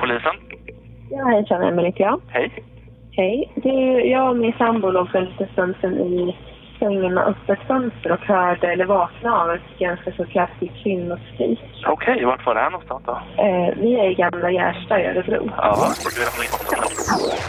Polisen? 0.00 0.36
Ja, 1.10 1.24
hejsan, 1.26 1.62
Emelie 1.62 1.90
heter 1.90 2.04
jag. 2.04 2.20
Hej. 2.28 2.71
Hej. 3.16 3.52
Du, 3.54 3.70
jag 4.04 4.30
och 4.30 4.36
min 4.36 4.52
sambo 4.58 4.90
låg 4.90 5.10
för 5.10 5.18
en 5.18 5.48
stund 5.48 5.74
sedan 5.80 5.98
i 5.98 6.36
sängen 6.78 7.14
med 7.14 7.26
öppet 7.26 7.58
fönster 7.66 8.12
och 8.12 8.26
hörde, 8.26 8.72
eller 8.72 8.84
vaknade 8.84 9.36
av 9.36 9.50
ett 9.50 9.78
ganska 9.78 10.12
så 10.12 10.24
kraftigt 10.24 10.72
kvinnoskrik. 10.82 11.60
Okej, 11.86 12.14
okay, 12.14 12.24
vart 12.24 12.46
var 12.46 12.54
det 12.54 12.60
här 12.60 12.70
någonstans 12.70 13.02
då? 13.06 13.12
Eh, 13.42 13.74
vi 13.76 14.00
är 14.00 14.10
i 14.10 14.14
Gamla 14.14 14.50
Gärsta 14.50 15.00
i 15.00 15.06
Örebro. 15.06 15.50
Ja. 15.56 15.92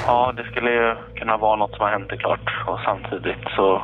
ja, 0.08 0.34
det 0.38 0.43
skulle 0.43 0.72
ju 0.72 0.96
kunna 1.15 1.38
vara 1.38 1.55
något 1.55 1.75
som 1.75 1.82
har 1.82 1.91
hänt, 1.91 2.10
det 2.10 2.17
klart. 2.17 2.65
Och 2.67 2.79
samtidigt 2.86 3.43
så 3.55 3.82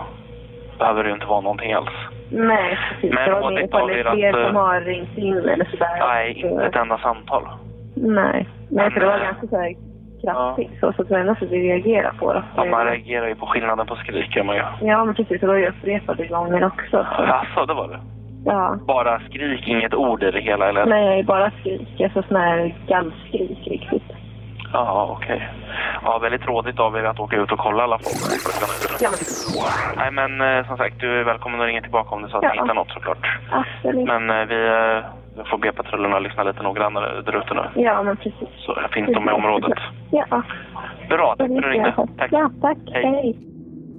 behöver 0.79 1.03
det 1.03 1.09
ju 1.09 1.15
inte 1.15 1.25
vara 1.25 1.41
någonting 1.41 1.73
alls. 1.73 1.89
Nej, 2.31 2.77
precis. 2.91 3.13
Men 3.13 3.29
jag 3.29 3.41
var 3.41 3.51
inne 3.51 3.67
på 3.67 3.87
det 3.87 4.11
fler 4.11 4.45
som 4.47 4.55
har 4.55 4.81
ringt 4.81 5.17
in 5.17 5.37
eller 5.37 5.65
sådär. 5.65 5.99
Nej, 5.99 6.33
inte 6.33 6.65
ett 6.65 6.75
enda 6.75 6.97
samtal. 6.97 7.47
Nej, 7.95 8.47
men 8.69 8.91
för 8.91 8.99
det 8.99 9.05
var 9.05 9.19
ganska 9.19 9.47
så 9.47 9.88
kraftigt 10.21 10.71
ja. 10.81 10.93
så, 10.93 11.05
så 11.05 11.15
att 11.29 11.41
vi 11.41 11.71
reagerar 11.71 12.13
på 12.19 12.33
det. 12.33 12.43
Ja, 12.55 12.65
man 12.65 12.85
reagerar 12.85 13.27
ju 13.27 13.35
på 13.35 13.45
skillnaden 13.45 13.87
på 13.87 13.95
skrik 13.95 14.35
gör 14.35 14.43
man 14.43 14.55
ju. 14.55 14.61
Ja, 14.81 15.05
men 15.05 15.15
precis. 15.15 15.43
Och 15.43 15.59
ju 15.59 15.67
upprepade 15.67 16.27
gånger 16.27 16.65
också. 16.65 17.07
Så. 17.55 17.65
Det 17.65 17.73
var 17.73 17.87
det? 17.87 17.99
Ja. 18.45 18.77
Bara 18.87 19.19
skrik, 19.19 19.67
inget 19.67 19.93
ord 19.93 20.23
i 20.23 20.31
det 20.31 20.41
hela 20.41 20.69
eller? 20.69 20.85
Nej, 20.85 21.23
bara 21.23 21.51
skrik. 21.51 22.01
Alltså 22.01 22.23
sån 22.27 22.37
här 22.37 22.75
gallskrik 22.87 23.67
riktigt. 23.67 24.03
Ja, 24.73 25.15
okej. 25.17 25.35
Okay. 25.35 25.47
Ja, 26.03 26.19
väldigt 26.19 26.47
rådigt 26.47 26.79
av 26.79 26.97
er 26.97 27.03
att 27.03 27.19
åka 27.19 27.35
ut 27.35 27.51
och 27.51 27.59
kolla 27.59 27.83
alla 27.83 27.97
fall. 27.97 28.13
Ja. 29.01 29.09
Nej, 29.97 30.11
men 30.11 30.41
eh, 30.41 30.67
som 30.67 30.77
sagt, 30.77 30.99
du 30.99 31.19
är 31.19 31.23
välkommen 31.23 31.61
att 31.61 31.67
ringa 31.67 31.81
tillbaka 31.81 32.15
om 32.15 32.21
det 32.21 32.29
så 32.29 32.37
att 32.37 32.43
ja. 32.43 32.51
hittar 32.51 32.73
något 32.73 32.91
såklart. 32.91 33.39
Absolut. 33.51 34.07
Men 34.07 34.29
eh, 34.29 34.45
vi 34.45 34.67
eh, 34.67 35.05
får 35.45 35.57
be 35.57 35.71
patrullerna 35.71 36.19
lyssna 36.19 36.43
lite 36.43 36.63
noggrannare 36.63 37.21
där 37.21 37.37
ute 37.37 37.53
nu. 37.53 37.81
Ja, 37.83 38.03
men 38.03 38.17
precis. 38.17 38.49
Så 38.65 38.77
finns 38.93 39.13
de 39.13 39.29
i 39.29 39.31
området. 39.31 39.79
Ja. 40.11 40.43
Bra, 41.09 41.35
tack 41.37 41.47
för 41.47 41.55
att 41.55 41.61
du 41.61 41.69
ringde. 41.69 41.93
Tack. 42.17 42.31
Ja, 42.31 42.51
tack. 42.61 42.77
Hej. 42.85 43.03
Hej. 43.03 43.37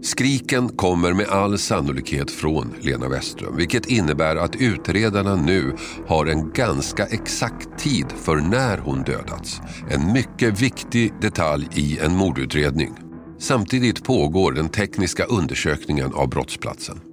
Skriken 0.02 0.68
kommer 0.68 1.12
med 1.12 1.26
all 1.30 1.58
sannolikhet 1.58 2.30
från 2.30 2.74
Lena 2.80 3.08
Westström 3.08 3.56
vilket 3.56 3.90
innebär 3.90 4.36
att 4.36 4.56
utredarna 4.60 5.34
nu 5.36 5.62
har 6.08 6.26
en 6.26 6.52
ganska 6.52 7.02
exakt 7.02 7.78
tid 7.78 8.12
för 8.12 8.36
när 8.36 8.78
hon 8.78 9.02
dödats. 9.02 9.60
En 9.90 10.12
mycket 10.12 10.62
viktig 10.62 11.12
detalj 11.20 11.66
i 11.76 11.98
en 12.04 12.16
mordutredning. 12.16 12.90
Samtidigt 13.38 14.04
pågår 14.06 14.52
den 14.52 14.68
tekniska 14.68 15.24
undersökningen 15.24 16.10
av 16.14 16.28
brottsplatsen. 16.28 17.09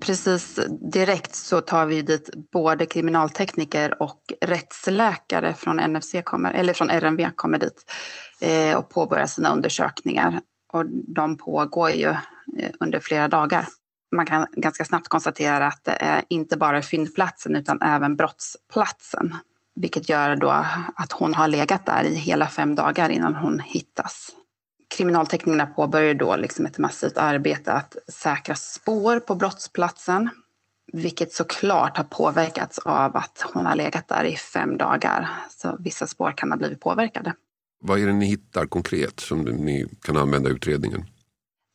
Precis 0.00 0.60
direkt 0.92 1.34
så 1.34 1.60
tar 1.60 1.86
vi 1.86 2.02
dit 2.02 2.30
både 2.52 2.86
kriminaltekniker 2.86 4.02
och 4.02 4.20
rättsläkare 4.40 5.54
från, 5.54 5.76
NFC 5.76 6.14
kommer, 6.24 6.52
eller 6.52 6.72
från 6.72 6.90
RMV 6.90 7.30
kommer 7.36 7.58
dit 7.58 7.90
eh, 8.40 8.76
och 8.76 8.90
påbörjar 8.90 9.26
sina 9.26 9.52
undersökningar 9.52 10.40
och 10.72 10.86
de 10.88 11.36
pågår 11.36 11.90
ju 11.90 12.08
eh, 12.08 12.70
under 12.80 13.00
flera 13.00 13.28
dagar. 13.28 13.66
Man 14.16 14.26
kan 14.26 14.46
ganska 14.52 14.84
snabbt 14.84 15.08
konstatera 15.08 15.66
att 15.66 15.84
det 15.84 15.96
är 16.00 16.22
inte 16.28 16.56
bara 16.56 16.82
fyndplatsen 16.82 17.56
utan 17.56 17.82
även 17.82 18.16
brottsplatsen. 18.16 19.36
Vilket 19.76 20.08
gör 20.08 20.36
då 20.36 20.64
att 20.96 21.12
hon 21.12 21.34
har 21.34 21.48
legat 21.48 21.86
där 21.86 22.04
i 22.04 22.14
hela 22.14 22.46
fem 22.46 22.74
dagar 22.74 23.08
innan 23.08 23.34
hon 23.34 23.60
hittas. 23.60 24.30
Kriminalteknikerna 24.96 25.66
påbörjar 25.66 26.14
då 26.14 26.36
liksom 26.36 26.66
ett 26.66 26.78
massivt 26.78 27.16
arbete 27.16 27.72
att 27.72 27.96
säkra 28.08 28.54
spår 28.54 29.20
på 29.20 29.34
brottsplatsen. 29.34 30.30
Vilket 30.92 31.32
såklart 31.32 31.96
har 31.96 32.04
påverkats 32.04 32.78
av 32.78 33.16
att 33.16 33.44
hon 33.52 33.66
har 33.66 33.74
legat 33.76 34.08
där 34.08 34.24
i 34.24 34.36
fem 34.36 34.76
dagar. 34.76 35.28
Så 35.50 35.76
vissa 35.80 36.06
spår 36.06 36.32
kan 36.36 36.50
ha 36.50 36.58
blivit 36.58 36.80
påverkade. 36.80 37.34
Vad 37.80 38.00
är 38.00 38.06
det 38.06 38.12
ni 38.12 38.26
hittar 38.26 38.66
konkret 38.66 39.20
som 39.20 39.40
ni 39.40 39.86
kan 40.02 40.16
använda 40.16 40.50
i 40.50 40.52
utredningen? 40.52 41.04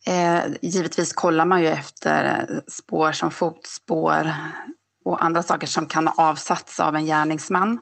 Eh, 0.07 0.41
givetvis 0.61 1.13
kollar 1.13 1.45
man 1.45 1.61
ju 1.61 1.67
efter 1.67 2.45
spår 2.67 3.11
som 3.11 3.31
fotspår 3.31 4.31
och 5.09 5.23
andra 5.25 5.43
saker 5.43 5.67
som 5.67 5.85
kan 5.85 6.07
ha 6.07 6.29
avsatts 6.29 6.79
av 6.79 6.95
en 6.95 7.05
gärningsman. 7.05 7.79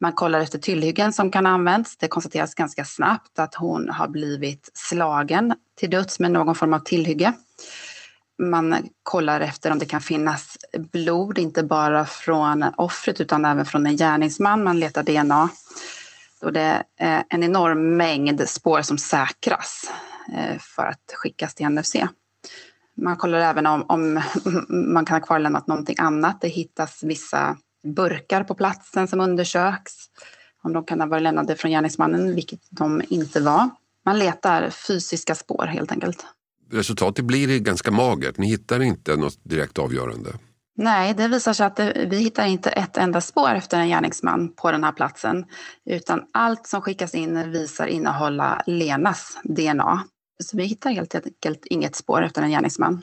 Man 0.00 0.12
kollar 0.12 0.40
efter 0.40 0.58
tillhyggen 0.58 1.12
som 1.12 1.30
kan 1.30 1.46
ha 1.46 1.52
använts. 1.52 1.96
Det 1.96 2.08
konstateras 2.08 2.54
ganska 2.54 2.84
snabbt 2.84 3.38
att 3.38 3.54
hon 3.54 3.88
har 3.88 4.08
blivit 4.08 4.70
slagen 4.74 5.54
till 5.78 5.90
döds 5.90 6.20
med 6.20 6.30
någon 6.32 6.54
form 6.54 6.72
av 6.72 6.78
tillhygge. 6.78 7.32
Man 8.38 8.88
kollar 9.02 9.40
efter 9.40 9.70
om 9.70 9.78
det 9.78 9.86
kan 9.86 10.00
finnas 10.00 10.56
blod, 10.78 11.38
inte 11.38 11.62
bara 11.62 12.04
från 12.06 12.64
offret 12.76 13.20
utan 13.20 13.44
även 13.44 13.66
från 13.66 13.86
en 13.86 13.96
gärningsman. 13.96 14.64
Man 14.64 14.80
letar 14.80 15.02
DNA 15.02 15.48
och 16.42 16.52
det 16.52 16.82
är 16.98 17.24
en 17.28 17.42
enorm 17.42 17.96
mängd 17.96 18.48
spår 18.48 18.82
som 18.82 18.98
säkras 18.98 19.92
eh, 20.36 20.58
för 20.58 20.86
att 20.86 21.12
skickas 21.14 21.54
till 21.54 21.68
NFC. 21.68 21.96
Man 23.00 23.16
kollar 23.16 23.38
även 23.38 23.66
om, 23.66 23.84
om 23.88 24.22
man 24.68 25.04
kan 25.04 25.20
ha 25.20 25.26
kvarlämnat 25.26 25.66
någonting 25.66 25.96
annat. 25.98 26.40
Det 26.40 26.48
hittas 26.48 27.02
vissa 27.02 27.56
burkar 27.96 28.44
på 28.44 28.54
platsen 28.54 29.08
som 29.08 29.20
undersöks. 29.20 29.92
Om 30.62 30.72
de 30.72 30.84
kan 30.84 31.00
ha 31.00 31.06
varit 31.06 31.22
lämnade 31.22 31.56
från 31.56 31.70
gärningsmannen, 31.70 32.34
vilket 32.34 32.60
de 32.70 33.02
inte 33.08 33.40
var. 33.40 33.70
Man 34.04 34.18
letar 34.18 34.70
fysiska 34.70 35.34
spår 35.34 35.66
helt 35.66 35.92
enkelt. 35.92 36.26
Resultatet 36.72 37.24
blir 37.24 37.58
ganska 37.58 37.90
magert. 37.90 38.38
Ni 38.38 38.46
hittar 38.46 38.82
inte 38.82 39.16
något 39.16 39.38
direkt 39.44 39.78
avgörande. 39.78 40.30
Nej, 40.76 41.14
det 41.14 41.28
visar 41.28 41.52
sig 41.52 41.66
att 41.66 41.76
det, 41.76 42.06
vi 42.10 42.16
hittar 42.16 42.46
inte 42.46 42.70
ett 42.70 42.96
enda 42.96 43.20
spår 43.20 43.54
efter 43.54 43.78
en 43.78 43.88
gärningsman 43.88 44.52
på 44.56 44.72
den 44.72 44.84
här 44.84 44.92
platsen. 44.92 45.44
Utan 45.86 46.22
allt 46.32 46.66
som 46.66 46.80
skickas 46.80 47.14
in 47.14 47.50
visar 47.50 47.86
innehålla 47.86 48.62
Lenas 48.66 49.38
DNA. 49.44 50.04
Så 50.40 50.56
vi 50.56 50.64
hittar 50.64 50.90
helt 50.90 51.14
enkelt 51.14 51.66
inget 51.66 51.96
spår 51.96 52.22
efter 52.24 52.42
en 52.42 52.50
gärningsman. 52.50 53.02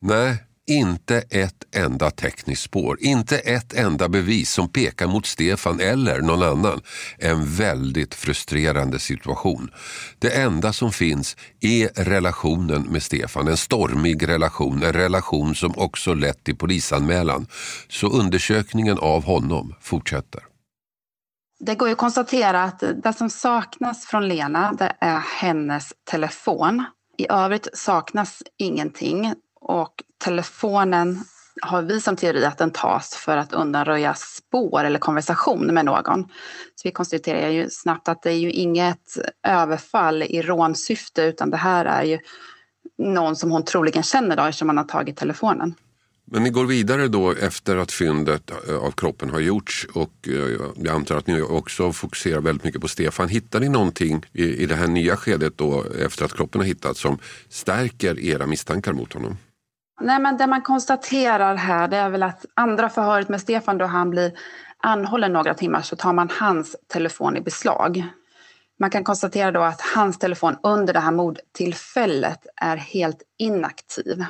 Nej, 0.00 0.36
inte 0.66 1.16
ett 1.30 1.76
enda 1.76 2.10
tekniskt 2.10 2.62
spår, 2.62 2.98
inte 3.00 3.38
ett 3.38 3.72
enda 3.72 4.08
bevis 4.08 4.50
som 4.50 4.68
pekar 4.68 5.06
mot 5.06 5.26
Stefan 5.26 5.80
eller 5.80 6.20
någon 6.20 6.42
annan. 6.42 6.80
En 7.18 7.44
väldigt 7.44 8.14
frustrerande 8.14 8.98
situation. 8.98 9.70
Det 10.18 10.30
enda 10.30 10.72
som 10.72 10.92
finns 10.92 11.36
är 11.60 12.04
relationen 12.04 12.82
med 12.82 13.02
Stefan, 13.02 13.48
en 13.48 13.56
stormig 13.56 14.28
relation, 14.28 14.82
en 14.82 14.92
relation 14.92 15.54
som 15.54 15.72
också 15.76 16.14
lett 16.14 16.44
till 16.44 16.56
polisanmälan. 16.56 17.46
Så 17.88 18.08
undersökningen 18.08 18.98
av 18.98 19.24
honom 19.24 19.74
fortsätter. 19.80 20.51
Det 21.64 21.74
går 21.74 21.88
ju 21.88 21.92
att 21.92 21.98
konstatera 21.98 22.62
att 22.62 22.82
det 23.02 23.12
som 23.12 23.30
saknas 23.30 24.06
från 24.06 24.28
Lena 24.28 24.72
det 24.72 24.92
är 25.00 25.18
hennes 25.18 25.92
telefon. 26.10 26.84
I 27.18 27.26
övrigt 27.30 27.68
saknas 27.72 28.42
ingenting 28.58 29.34
och 29.60 29.94
telefonen 30.24 31.24
har 31.62 31.82
vi 31.82 32.00
som 32.00 32.16
teori 32.16 32.44
att 32.44 32.58
den 32.58 32.70
tas 32.70 33.14
för 33.14 33.36
att 33.36 33.52
undanröja 33.52 34.14
spår 34.14 34.84
eller 34.84 34.98
konversation 34.98 35.66
med 35.74 35.84
någon. 35.84 36.22
Så 36.74 36.88
vi 36.88 36.90
konstaterar 36.90 37.48
ju 37.48 37.70
snabbt 37.70 38.08
att 38.08 38.22
det 38.22 38.30
är 38.30 38.38
ju 38.38 38.50
inget 38.50 39.16
överfall 39.46 40.22
i 40.22 40.42
rånsyfte 40.42 41.22
utan 41.22 41.50
det 41.50 41.56
här 41.56 41.84
är 41.84 42.02
ju 42.02 42.18
någon 42.98 43.36
som 43.36 43.50
hon 43.50 43.64
troligen 43.64 44.02
känner 44.02 44.36
då 44.36 44.42
eftersom 44.42 44.66
man 44.66 44.78
har 44.78 44.84
tagit 44.84 45.16
telefonen. 45.16 45.74
Men 46.34 46.42
ni 46.42 46.50
går 46.50 46.64
vidare 46.64 47.08
då 47.08 47.32
efter 47.32 47.76
att 47.76 47.92
fyndet 47.92 48.50
eh, 48.68 48.76
av 48.76 48.90
kroppen 48.90 49.30
har 49.30 49.40
gjorts 49.40 49.86
och 49.94 50.28
eh, 50.28 50.32
jag 50.76 50.94
antar 50.94 51.16
att 51.16 51.26
ni 51.26 51.42
också 51.42 51.92
fokuserar 51.92 52.40
väldigt 52.40 52.64
mycket 52.64 52.80
på 52.80 52.88
Stefan. 52.88 53.28
Hittar 53.28 53.60
ni 53.60 53.68
någonting 53.68 54.24
i, 54.32 54.62
i 54.62 54.66
det 54.66 54.74
här 54.74 54.86
nya 54.86 55.16
skedet 55.16 55.58
då 55.58 55.84
efter 56.04 56.24
att 56.24 56.34
kroppen 56.34 56.60
har 56.60 56.68
hittats 56.68 57.00
som 57.00 57.18
stärker 57.48 58.20
era 58.20 58.46
misstankar 58.46 58.92
mot 58.92 59.12
honom? 59.12 59.36
Nej, 60.00 60.20
men 60.20 60.36
det 60.36 60.46
man 60.46 60.62
konstaterar 60.62 61.54
här 61.56 61.88
det 61.88 61.96
är 61.96 62.10
väl 62.10 62.22
att 62.22 62.44
andra 62.54 62.88
förhöret 62.88 63.28
med 63.28 63.40
Stefan 63.40 63.78
då 63.78 63.84
han 63.84 64.10
blir 64.10 64.32
anhållen 64.78 65.32
några 65.32 65.54
timmar 65.54 65.82
så 65.82 65.96
tar 65.96 66.12
man 66.12 66.30
hans 66.32 66.76
telefon 66.92 67.36
i 67.36 67.40
beslag. 67.40 68.04
Man 68.80 68.90
kan 68.90 69.04
konstatera 69.04 69.50
då 69.50 69.60
att 69.60 69.80
hans 69.80 70.18
telefon 70.18 70.56
under 70.62 70.92
det 70.92 71.00
här 71.00 71.12
mordtillfället 71.12 72.46
är 72.56 72.76
helt 72.76 73.22
inaktiv. 73.38 74.24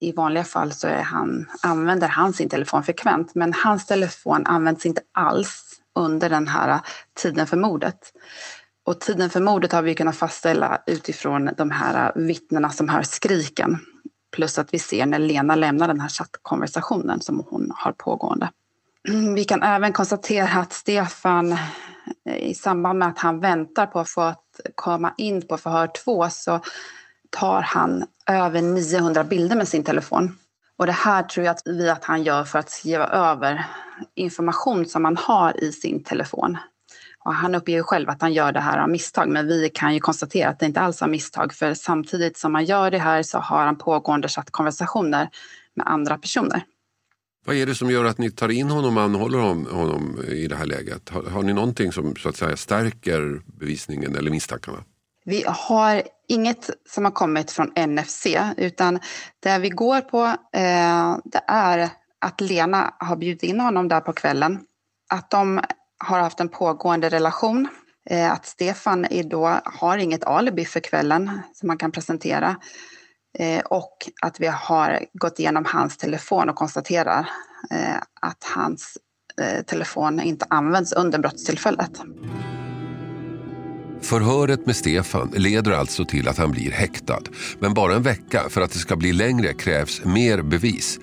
I 0.00 0.12
vanliga 0.12 0.44
fall 0.44 0.72
så 0.72 0.88
är 0.88 1.02
han, 1.02 1.46
använder 1.62 2.08
han 2.08 2.32
sin 2.32 2.48
telefon 2.48 2.82
frekvent 2.82 3.34
men 3.34 3.52
hans 3.52 3.86
telefon 3.86 4.46
används 4.46 4.86
inte 4.86 5.00
alls 5.12 5.80
under 5.94 6.30
den 6.30 6.48
här 6.48 6.80
tiden 7.14 7.46
för 7.46 7.56
mordet. 7.56 8.12
Och 8.86 9.00
tiden 9.00 9.30
för 9.30 9.40
mordet 9.40 9.72
har 9.72 9.82
vi 9.82 9.94
kunnat 9.94 10.16
fastställa 10.16 10.82
utifrån 10.86 11.50
de 11.56 11.70
här 11.70 12.12
vittnena 12.14 12.70
som 12.70 12.88
hör 12.88 13.02
skriken. 13.02 13.78
Plus 14.32 14.58
att 14.58 14.74
vi 14.74 14.78
ser 14.78 15.06
när 15.06 15.18
Lena 15.18 15.54
lämnar 15.54 15.88
den 15.88 16.00
här 16.00 16.08
chattkonversationen 16.08 17.20
som 17.20 17.44
hon 17.48 17.72
har 17.74 17.92
pågående. 17.92 18.50
Vi 19.34 19.44
kan 19.44 19.62
även 19.62 19.92
konstatera 19.92 20.60
att 20.60 20.72
Stefan 20.72 21.52
eh, 21.52 22.36
i 22.36 22.54
samband 22.54 22.98
med 22.98 23.08
att 23.08 23.18
han 23.18 23.40
väntar 23.40 23.86
på 23.86 24.00
att 24.00 24.08
få 24.08 24.34
komma 24.74 25.14
in 25.16 25.48
på 25.48 25.56
förhör 25.56 25.90
två 26.04 26.30
så 26.30 26.60
tar 27.34 27.62
han 27.62 28.04
över 28.30 28.62
900 28.62 29.24
bilder 29.24 29.56
med 29.56 29.68
sin 29.68 29.84
telefon. 29.84 30.38
Och 30.78 30.86
det 30.86 30.92
här 30.92 31.22
tror 31.22 31.46
jag 31.46 31.52
att 31.52 31.62
vi 31.64 31.90
att 31.90 32.04
han 32.04 32.22
gör 32.22 32.44
för 32.44 32.58
att 32.58 32.70
skriva 32.70 33.06
över 33.06 33.64
information 34.14 34.86
som 34.86 35.04
han 35.04 35.16
har 35.16 35.64
i 35.64 35.72
sin 35.72 36.04
telefon. 36.04 36.58
Och 37.24 37.34
han 37.34 37.54
uppger 37.54 37.74
ju 37.74 37.82
själv 37.82 38.10
att 38.10 38.22
han 38.22 38.32
gör 38.32 38.52
det 38.52 38.60
här 38.60 38.78
av 38.78 38.88
misstag 38.88 39.28
men 39.28 39.46
vi 39.46 39.70
kan 39.74 39.94
ju 39.94 40.00
konstatera 40.00 40.48
att 40.48 40.58
det 40.58 40.66
inte 40.66 40.80
alls 40.80 41.02
är 41.02 41.06
misstag 41.06 41.52
för 41.52 41.74
samtidigt 41.74 42.36
som 42.36 42.54
han 42.54 42.64
gör 42.64 42.90
det 42.90 42.98
här 42.98 43.22
så 43.22 43.38
har 43.38 43.66
han 43.66 43.78
pågående 43.78 44.28
chattkonversationer 44.28 45.28
med 45.74 45.86
andra 45.86 46.18
personer. 46.18 46.64
Vad 47.46 47.56
är 47.56 47.66
det 47.66 47.74
som 47.74 47.90
gör 47.90 48.04
att 48.04 48.18
ni 48.18 48.30
tar 48.30 48.48
in 48.48 48.70
honom 48.70 48.96
och 48.96 49.02
anhåller 49.02 49.38
honom 49.38 50.24
i 50.28 50.46
det 50.46 50.56
här 50.56 50.66
läget? 50.66 51.08
Har, 51.08 51.22
har 51.22 51.42
ni 51.42 51.52
någonting 51.52 51.92
som 51.92 52.16
så 52.16 52.28
att 52.28 52.36
säga 52.36 52.56
stärker 52.56 53.42
bevisningen 53.46 54.16
eller 54.16 54.30
misstankarna? 54.30 54.78
Vi 55.24 55.44
har 55.46 56.02
inget 56.28 56.70
som 56.88 57.04
har 57.04 57.12
kommit 57.12 57.50
från 57.50 57.72
NFC 57.76 58.26
utan 58.56 59.00
det 59.40 59.58
vi 59.58 59.68
går 59.68 60.00
på 60.00 60.24
eh, 60.58 61.16
det 61.24 61.44
är 61.48 61.90
att 62.20 62.40
Lena 62.40 62.94
har 62.98 63.16
bjudit 63.16 63.42
in 63.42 63.60
honom 63.60 63.88
där 63.88 64.00
på 64.00 64.12
kvällen. 64.12 64.60
Att 65.10 65.30
de 65.30 65.60
har 65.98 66.18
haft 66.18 66.40
en 66.40 66.48
pågående 66.48 67.08
relation. 67.08 67.68
Eh, 68.10 68.32
att 68.32 68.46
Stefan 68.46 69.06
då 69.24 69.58
har 69.64 69.98
inget 69.98 70.24
alibi 70.24 70.64
för 70.64 70.80
kvällen 70.80 71.40
som 71.52 71.66
man 71.66 71.78
kan 71.78 71.92
presentera. 71.92 72.56
Eh, 73.38 73.60
och 73.60 73.96
att 74.22 74.40
vi 74.40 74.46
har 74.46 75.04
gått 75.12 75.38
igenom 75.38 75.64
hans 75.64 75.96
telefon 75.96 76.48
och 76.48 76.56
konstaterar 76.56 77.28
eh, 77.70 77.96
att 78.20 78.44
hans 78.54 78.98
eh, 79.40 79.62
telefon 79.62 80.20
inte 80.20 80.46
används 80.50 80.92
under 80.92 81.18
brottstillfället. 81.18 82.00
Förhöret 84.04 84.66
med 84.66 84.76
Stefan 84.76 85.32
leder 85.36 85.72
alltså 85.72 86.04
till 86.04 86.28
att 86.28 86.38
han 86.38 86.50
blir 86.50 86.70
häktad. 86.70 87.22
Men 87.58 87.74
bara 87.74 87.94
en 87.94 88.02
vecka 88.02 88.42
för 88.48 88.60
att 88.60 88.70
det 88.70 88.78
ska 88.78 88.96
bli 88.96 89.12
längre 89.12 89.52
krävs 89.52 90.04
mer 90.04 90.42
bevis. 90.42 90.98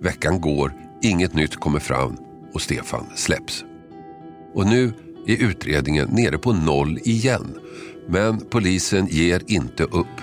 Veckan 0.00 0.40
går, 0.40 0.72
inget 1.02 1.34
nytt 1.34 1.56
kommer 1.56 1.80
fram 1.80 2.16
och 2.52 2.62
Stefan 2.62 3.06
släpps. 3.14 3.64
Och 4.54 4.66
nu 4.66 4.92
är 5.26 5.42
utredningen 5.42 6.08
nere 6.08 6.38
på 6.38 6.52
noll 6.52 6.98
igen. 7.04 7.58
Men 8.08 8.40
polisen 8.40 9.06
ger 9.06 9.42
inte 9.46 9.84
upp. 9.84 10.20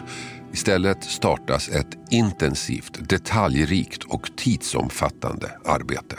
Istället 0.53 1.03
startas 1.03 1.69
ett 1.69 1.97
intensivt, 2.09 3.09
detaljrikt 3.09 4.03
och 4.03 4.31
tidsomfattande 4.35 5.51
arbete. 5.65 6.15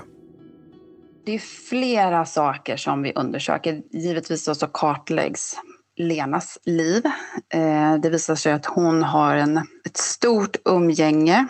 Det 1.26 1.34
är 1.34 1.38
flera 1.38 2.24
saker 2.24 2.76
som 2.76 3.02
vi 3.02 3.12
undersöker. 3.12 3.82
Givetvis 3.90 4.44
så 4.44 4.66
kartläggs 4.66 5.56
Lenas 5.96 6.58
liv. 6.64 7.06
Eh, 7.54 7.94
det 8.02 8.10
visar 8.10 8.34
sig 8.34 8.52
att 8.52 8.66
hon 8.66 9.02
har 9.02 9.36
en, 9.36 9.56
ett 9.84 9.96
stort 9.96 10.56
umgänge. 10.64 11.46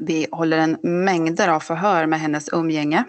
Vi 0.00 0.26
håller 0.32 0.58
en 0.58 0.76
mängder 0.82 1.48
av 1.48 1.60
förhör 1.60 2.06
med 2.06 2.20
hennes 2.20 2.48
umgänge. 2.52 3.04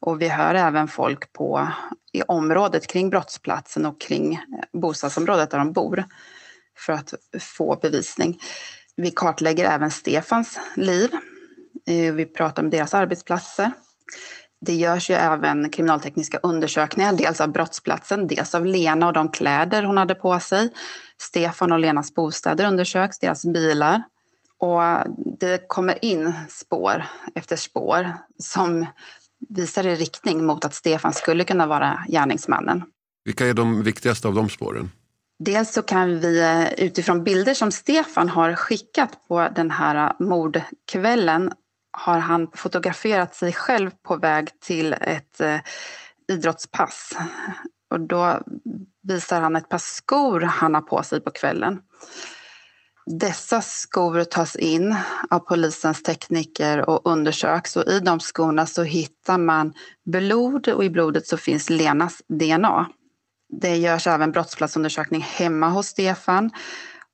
Och 0.00 0.22
vi 0.22 0.28
hör 0.28 0.54
även 0.54 0.88
folk 0.88 1.32
på, 1.32 1.68
i 2.12 2.22
området 2.22 2.86
kring 2.86 3.10
brottsplatsen 3.10 3.86
och 3.86 4.00
kring 4.00 4.34
eh, 4.34 4.40
bostadsområdet 4.80 5.50
där 5.50 5.58
de 5.58 5.72
bor 5.72 6.04
för 6.78 6.92
att 6.92 7.14
få 7.40 7.78
bevisning. 7.82 8.40
Vi 8.96 9.10
kartlägger 9.10 9.64
även 9.64 9.90
Stefans 9.90 10.58
liv. 10.76 11.10
Eh, 11.86 12.14
vi 12.14 12.26
pratar 12.26 12.62
om 12.62 12.70
deras 12.70 12.94
arbetsplatser. 12.94 13.72
Det 14.64 14.74
görs 14.74 15.10
ju 15.10 15.14
även 15.14 15.70
kriminaltekniska 15.70 16.38
undersökningar, 16.42 17.12
dels 17.12 17.40
av 17.40 17.52
brottsplatsen, 17.52 18.26
dels 18.26 18.54
av 18.54 18.66
Lena 18.66 19.06
och 19.06 19.12
de 19.12 19.28
kläder 19.28 19.82
hon 19.82 19.96
hade 19.96 20.14
på 20.14 20.40
sig. 20.40 20.70
Stefan 21.20 21.72
och 21.72 21.78
Lenas 21.78 22.14
bostäder 22.14 22.66
undersöks, 22.68 23.18
deras 23.18 23.44
bilar. 23.44 24.02
Och 24.58 24.82
det 25.40 25.68
kommer 25.68 26.04
in 26.04 26.32
spår 26.48 27.04
efter 27.34 27.56
spår 27.56 28.12
som 28.38 28.86
visar 29.48 29.86
i 29.86 29.94
riktning 29.94 30.46
mot 30.46 30.64
att 30.64 30.74
Stefan 30.74 31.12
skulle 31.12 31.44
kunna 31.44 31.66
vara 31.66 32.04
gärningsmannen. 32.08 32.82
Vilka 33.24 33.46
är 33.46 33.54
de 33.54 33.82
viktigaste 33.82 34.28
av 34.28 34.34
de 34.34 34.48
spåren? 34.48 34.90
Dels 35.38 35.72
så 35.72 35.82
kan 35.82 36.20
vi 36.20 36.40
eh, 36.40 36.84
utifrån 36.84 37.24
bilder 37.24 37.54
som 37.54 37.72
Stefan 37.72 38.28
har 38.28 38.54
skickat 38.54 39.28
på 39.28 39.48
den 39.54 39.70
här 39.70 40.06
eh, 40.06 40.26
mordkvällen 40.26 41.52
har 41.96 42.18
han 42.18 42.48
fotograferat 42.54 43.34
sig 43.34 43.52
själv 43.52 43.90
på 44.02 44.16
väg 44.16 44.60
till 44.60 44.92
ett 44.92 45.40
eh, 45.40 45.58
idrottspass. 46.28 47.12
Och 47.90 48.00
då 48.00 48.40
visar 49.02 49.40
han 49.40 49.56
ett 49.56 49.68
par 49.68 49.78
skor 49.78 50.40
han 50.40 50.74
har 50.74 50.82
på 50.82 51.02
sig 51.02 51.20
på 51.20 51.30
kvällen. 51.30 51.80
Dessa 53.06 53.60
skor 53.60 54.24
tas 54.24 54.56
in 54.56 54.96
av 55.30 55.38
polisens 55.38 56.02
tekniker 56.02 56.88
och 56.90 57.00
undersöks 57.04 57.76
och 57.76 57.86
i 57.86 58.00
de 58.00 58.20
skorna 58.20 58.66
så 58.66 58.82
hittar 58.82 59.38
man 59.38 59.72
blod 60.04 60.68
och 60.68 60.84
i 60.84 60.90
blodet 60.90 61.26
så 61.26 61.36
finns 61.36 61.70
Lenas 61.70 62.22
DNA. 62.28 62.86
Det 63.60 63.76
görs 63.76 64.06
även 64.06 64.32
brottsplatsundersökning 64.32 65.20
hemma 65.20 65.68
hos 65.68 65.86
Stefan 65.86 66.50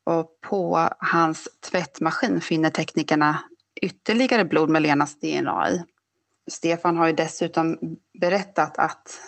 och 0.06 0.26
på 0.40 0.88
hans 0.98 1.48
tvättmaskin 1.70 2.40
finner 2.40 2.70
teknikerna 2.70 3.38
ytterligare 3.82 4.44
blod 4.44 4.68
med 4.68 4.82
Lenas 4.82 5.20
DNA 5.20 5.70
i. 5.70 5.84
Stefan 6.50 6.96
har 6.96 7.06
ju 7.06 7.12
dessutom 7.12 7.78
berättat 8.20 8.78
att 8.78 9.20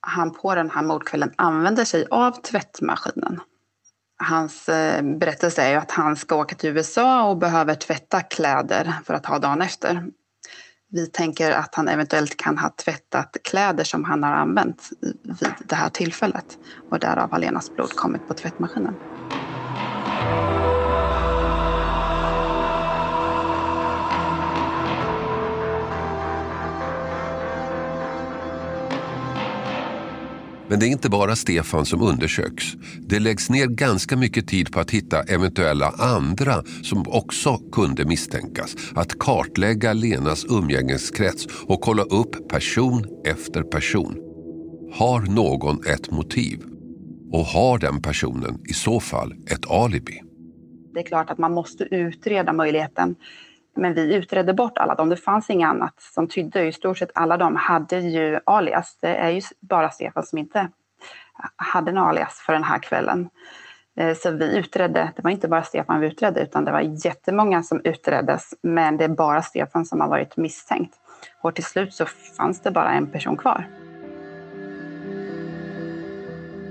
han 0.00 0.32
på 0.32 0.54
den 0.54 0.70
här 0.70 0.82
mordkvällen 0.82 1.32
använder 1.36 1.84
sig 1.84 2.06
av 2.10 2.30
tvättmaskinen. 2.30 3.40
Hans 4.22 4.68
eh, 4.68 5.02
berättelse 5.02 5.62
är 5.62 5.70
ju 5.70 5.76
att 5.76 5.90
han 5.90 6.16
ska 6.16 6.36
åka 6.36 6.56
till 6.56 6.70
USA 6.70 7.28
och 7.28 7.38
behöver 7.38 7.74
tvätta 7.74 8.20
kläder 8.20 8.92
för 9.04 9.14
att 9.14 9.26
ha 9.26 9.38
dagen 9.38 9.62
efter. 9.62 10.06
Vi 10.92 11.06
tänker 11.06 11.50
att 11.50 11.74
han 11.74 11.88
eventuellt 11.88 12.36
kan 12.36 12.58
ha 12.58 12.70
tvättat 12.70 13.36
kläder 13.44 13.84
som 13.84 14.04
han 14.04 14.22
har 14.22 14.32
använt 14.32 14.90
vid 15.22 15.52
det 15.64 15.74
här 15.74 15.88
tillfället 15.88 16.58
och 16.90 16.98
därav 16.98 17.30
har 17.30 17.38
Lenas 17.38 17.74
blod 17.74 17.90
kommit 17.90 18.28
på 18.28 18.34
tvättmaskinen. 18.34 18.94
Men 30.70 30.80
det 30.80 30.86
är 30.86 30.88
inte 30.88 31.10
bara 31.10 31.36
Stefan 31.36 31.86
som 31.86 32.02
undersöks. 32.02 32.64
Det 33.00 33.18
läggs 33.18 33.50
ner 33.50 33.66
ganska 33.66 34.16
mycket 34.16 34.48
tid 34.48 34.72
på 34.72 34.80
att 34.80 34.90
hitta 34.90 35.22
eventuella 35.22 35.88
andra 35.98 36.62
som 36.82 37.04
också 37.08 37.58
kunde 37.72 38.04
misstänkas. 38.04 38.76
Att 38.94 39.18
kartlägga 39.18 39.92
Lenas 39.92 40.44
umgängeskrets 40.44 41.46
och 41.66 41.80
kolla 41.80 42.02
upp 42.02 42.48
person 42.48 43.06
efter 43.26 43.62
person. 43.62 44.16
Har 44.92 45.20
någon 45.20 45.86
ett 45.86 46.10
motiv? 46.10 46.62
Och 47.32 47.44
har 47.44 47.78
den 47.78 48.02
personen 48.02 48.58
i 48.68 48.72
så 48.72 49.00
fall 49.00 49.34
ett 49.46 49.70
alibi? 49.70 50.22
Det 50.94 51.00
är 51.00 51.04
klart 51.04 51.30
att 51.30 51.38
man 51.38 51.52
måste 51.52 51.84
utreda 51.84 52.52
möjligheten 52.52 53.14
men 53.74 53.94
vi 53.94 54.14
utredde 54.14 54.54
bort 54.54 54.78
alla 54.78 54.94
dem. 54.94 55.08
Det 55.08 55.16
fanns 55.16 55.50
inget 55.50 55.68
annat 55.68 55.94
som 55.98 56.28
tydde. 56.28 56.66
I 56.66 56.72
stort 56.72 56.98
sett 56.98 57.10
alla 57.14 57.36
de 57.36 57.56
hade 57.56 57.98
ju 57.98 58.40
alias. 58.46 58.98
Det 59.00 59.16
är 59.16 59.30
ju 59.30 59.40
bara 59.60 59.90
Stefan 59.90 60.22
som 60.22 60.38
inte 60.38 60.68
hade 61.56 61.90
en 61.90 61.98
alias 61.98 62.42
för 62.46 62.52
den 62.52 62.64
här 62.64 62.78
kvällen. 62.78 63.28
Eh, 63.96 64.16
så 64.16 64.30
vi 64.30 64.56
utredde, 64.56 65.12
det 65.16 65.22
var 65.22 65.30
inte 65.30 65.48
bara 65.48 65.62
Stefan 65.62 66.00
vi 66.00 66.06
utredde 66.06 66.40
utan 66.40 66.64
det 66.64 66.72
var 66.72 66.80
jättemånga 66.80 67.62
som 67.62 67.80
utreddes 67.84 68.54
men 68.62 68.96
det 68.96 69.04
är 69.04 69.08
bara 69.08 69.42
Stefan 69.42 69.84
som 69.84 70.00
har 70.00 70.08
varit 70.08 70.36
misstänkt. 70.36 70.94
Och 71.42 71.54
till 71.54 71.64
slut 71.64 71.94
så 71.94 72.06
fanns 72.36 72.60
det 72.60 72.70
bara 72.70 72.92
en 72.92 73.06
person 73.06 73.36
kvar. 73.36 73.79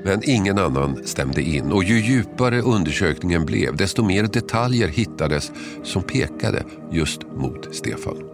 Men 0.04 0.22
ingen 0.24 0.58
annan 0.58 1.00
stämde 1.06 1.42
in 1.42 1.72
och 1.72 1.84
ju 1.84 2.00
djupare 2.00 2.62
undersökningen 2.62 3.46
blev 3.46 3.76
desto 3.76 4.04
mer 4.04 4.24
detaljer 4.24 4.88
hittades 4.88 5.52
som 5.84 6.04
pekade 6.04 6.64
just 6.92 7.22
mot 7.36 7.76
Stefan. 7.76 8.30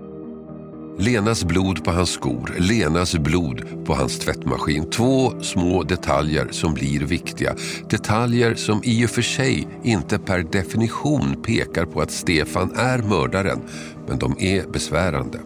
Lenas 0.97 1.43
blod 1.43 1.83
på 1.83 1.91
hans 1.91 2.09
skor, 2.09 2.55
Lenas 2.57 3.15
blod 3.15 3.85
på 3.85 3.93
hans 3.93 4.19
tvättmaskin. 4.19 4.89
Två 4.89 5.41
små 5.41 5.83
detaljer 5.83 6.47
som 6.51 6.73
blir 6.73 6.99
viktiga. 6.99 7.55
Detaljer 7.89 8.55
som 8.55 8.81
i 8.83 9.05
och 9.05 9.09
för 9.09 9.21
sig 9.21 9.67
inte 9.83 10.19
per 10.19 10.43
definition 10.43 11.41
pekar 11.43 11.85
på 11.85 12.01
att 12.01 12.11
Stefan 12.11 12.71
är 12.75 12.97
mördaren, 12.97 13.61
men 14.07 14.19
de 14.19 14.35
är 14.39 14.67
besvärande. 14.67 15.39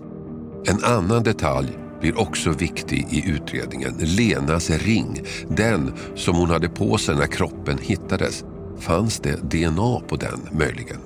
En 0.66 0.84
annan 0.84 1.24
detalj 1.24 1.78
blir 2.00 2.20
också 2.20 2.50
viktig 2.50 3.08
i 3.10 3.30
utredningen. 3.30 3.98
Lenas 4.00 4.70
ring, 4.70 5.26
den 5.48 5.94
som 6.16 6.36
hon 6.36 6.50
hade 6.50 6.70
på 6.70 6.98
sig 6.98 7.16
när 7.16 7.28
kroppen 7.28 7.78
hittades. 7.78 8.44
Fanns 8.80 9.20
det 9.20 9.36
DNA 9.52 10.00
på 10.08 10.16
den 10.16 10.48
möjligen? 10.52 10.98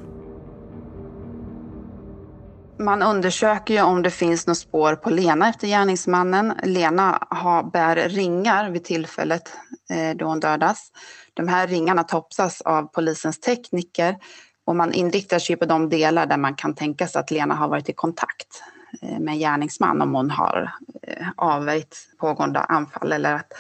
Man 2.80 3.02
undersöker 3.02 3.74
ju 3.74 3.82
om 3.82 4.02
det 4.02 4.10
finns 4.10 4.48
något 4.48 4.58
spår 4.58 4.96
på 4.96 5.10
Lena 5.10 5.50
efter 5.50 5.68
gärningsmannen. 5.68 6.54
Lena 6.64 7.28
har, 7.30 7.64
bär 7.64 7.96
ringar 7.96 8.70
vid 8.70 8.84
tillfället 8.84 9.58
eh, 9.90 10.18
då 10.18 10.26
hon 10.26 10.40
dödas. 10.40 10.92
De 11.34 11.48
här 11.48 11.68
ringarna 11.68 12.04
topsas 12.04 12.62
av 12.62 12.84
polisens 12.84 13.40
tekniker 13.40 14.16
och 14.66 14.76
man 14.76 14.94
inriktar 14.94 15.40
sig 15.40 15.56
på 15.56 15.66
de 15.66 15.90
delar 15.90 16.26
där 16.26 16.38
man 16.38 16.56
kan 16.56 16.76
tänka 16.76 17.08
sig 17.08 17.20
att 17.20 17.32
Lena 17.32 17.56
har 17.56 17.68
varit 17.68 17.90
i 17.90 17.94
kontakt 17.94 18.64
Eh, 19.02 19.20
med 19.20 19.34
en 19.34 19.40
gärningsman 19.40 20.02
om 20.02 20.16
hon 20.16 20.32
har 20.32 20.72
eh, 21.02 21.28
avvärjt 21.38 21.98
pågående 22.20 22.60
anfall 22.60 23.12
eller, 23.12 23.34
att, 23.34 23.54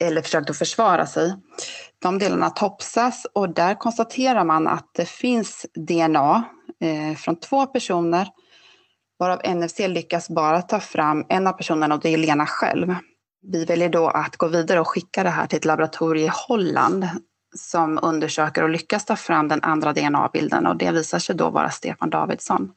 eller 0.00 0.22
försökt 0.22 0.50
att 0.50 0.58
försvara 0.58 1.06
sig. 1.06 1.34
De 1.98 2.18
delarna 2.18 2.50
topsas 2.50 3.26
och 3.32 3.54
där 3.54 3.74
konstaterar 3.74 4.44
man 4.44 4.68
att 4.68 4.90
det 4.92 5.08
finns 5.08 5.66
DNA 5.74 6.44
eh, 6.80 7.16
från 7.16 7.40
två 7.40 7.66
personer 7.66 8.28
varav 9.18 9.40
NFC 9.56 9.78
lyckas 9.78 10.28
bara 10.28 10.62
ta 10.62 10.80
fram 10.80 11.24
en 11.28 11.46
av 11.46 11.52
personerna 11.52 11.94
och 11.94 12.00
det 12.00 12.08
är 12.08 12.18
Lena 12.18 12.46
själv. 12.46 12.94
Vi 13.42 13.64
väljer 13.64 13.88
då 13.88 14.08
att 14.08 14.36
gå 14.36 14.48
vidare 14.48 14.80
och 14.80 14.88
skicka 14.88 15.22
det 15.22 15.30
här 15.30 15.46
till 15.46 15.56
ett 15.56 15.64
laboratorium 15.64 16.26
i 16.26 16.32
Holland 16.48 17.08
som 17.56 17.98
undersöker 18.02 18.62
och 18.62 18.68
lyckas 18.68 19.04
ta 19.04 19.16
fram 19.16 19.48
den 19.48 19.62
andra 19.62 19.92
DNA-bilden 19.92 20.66
och 20.66 20.76
det 20.76 20.90
visar 20.90 21.18
sig 21.18 21.36
då 21.36 21.50
vara 21.50 21.70
Stefan 21.70 22.10
Davidsson. 22.10 22.72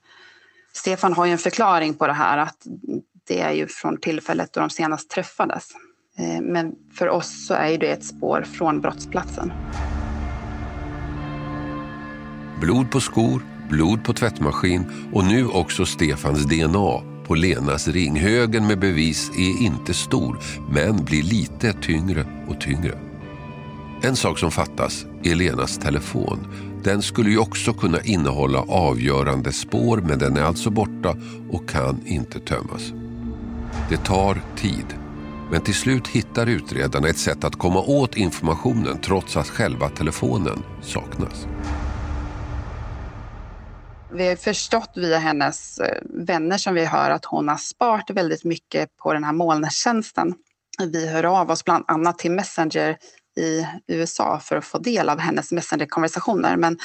Stefan 0.77 1.13
har 1.13 1.25
ju 1.25 1.31
en 1.31 1.37
förklaring 1.37 1.93
på 1.93 2.07
det 2.07 2.13
här 2.13 2.37
att 2.37 2.57
det 3.27 3.39
är 3.39 3.51
ju 3.51 3.67
från 3.67 3.99
tillfället 3.99 4.53
då 4.53 4.59
de 4.59 4.69
senast 4.69 5.09
träffades. 5.09 5.67
Eh, 6.17 6.41
men 6.41 6.71
för 6.97 7.09
oss 7.09 7.47
så 7.47 7.53
är 7.53 7.69
ju 7.69 7.77
det 7.77 7.87
ett 7.87 8.05
spår 8.05 8.41
från 8.41 8.81
brottsplatsen. 8.81 9.51
Blod 12.61 12.91
på 12.91 12.99
skor, 12.99 13.41
blod 13.69 14.05
på 14.05 14.13
tvättmaskin 14.13 15.09
och 15.13 15.23
nu 15.23 15.47
också 15.47 15.85
Stefans 15.85 16.45
DNA 16.45 17.01
på 17.27 17.35
Lenas 17.35 17.87
ring. 17.87 18.19
Högen 18.19 18.67
med 18.67 18.79
bevis 18.79 19.29
är 19.29 19.63
inte 19.63 19.93
stor, 19.93 20.39
men 20.71 21.05
blir 21.05 21.23
lite 21.23 21.73
tyngre 21.73 22.25
och 22.47 22.61
tyngre. 22.61 22.97
En 24.01 24.15
sak 24.15 24.39
som 24.39 24.51
fattas 24.51 25.05
är 25.23 25.35
Lenas 25.35 25.77
telefon. 25.77 26.66
Den 26.83 27.01
skulle 27.01 27.29
ju 27.29 27.37
också 27.37 27.73
kunna 27.73 28.01
innehålla 28.01 28.59
avgörande 28.59 29.53
spår, 29.53 29.97
men 29.97 30.19
den 30.19 30.37
är 30.37 30.41
alltså 30.41 30.69
borta 30.69 31.15
och 31.51 31.69
kan 31.69 32.07
inte 32.07 32.39
tömmas. 32.39 32.91
Det 33.89 33.97
tar 33.97 34.41
tid, 34.55 34.85
men 35.51 35.61
till 35.61 35.75
slut 35.75 36.07
hittar 36.07 36.47
utredarna 36.47 37.07
ett 37.07 37.17
sätt 37.17 37.43
att 37.43 37.55
komma 37.55 37.81
åt 37.81 38.17
informationen 38.17 38.97
trots 39.01 39.37
att 39.37 39.47
själva 39.47 39.89
telefonen 39.89 40.63
saknas. 40.81 41.47
Vi 44.13 44.27
har 44.27 44.35
förstått 44.35 44.91
via 44.95 45.17
hennes 45.17 45.79
eh, 45.79 46.01
vänner 46.03 46.57
som 46.57 46.73
vi 46.73 46.85
hör 46.85 47.09
att 47.09 47.25
hon 47.25 47.47
har 47.47 47.57
sparat 47.57 48.09
väldigt 48.09 48.43
mycket 48.43 48.97
på 48.97 49.13
den 49.13 49.23
här 49.23 49.33
molntjänsten. 49.33 50.33
Vi 50.91 51.07
hör 51.07 51.23
av 51.23 51.51
oss 51.51 51.65
bland 51.65 51.85
annat 51.87 52.19
till 52.19 52.31
Messenger 52.31 52.97
i 53.37 53.67
USA 53.87 54.39
för 54.39 54.55
att 54.55 54.65
få 54.65 54.77
del 54.77 55.09
av 55.09 55.19
hennes 55.19 55.51
Messenger-konversationer. 55.51 56.57
Men, 56.57 56.77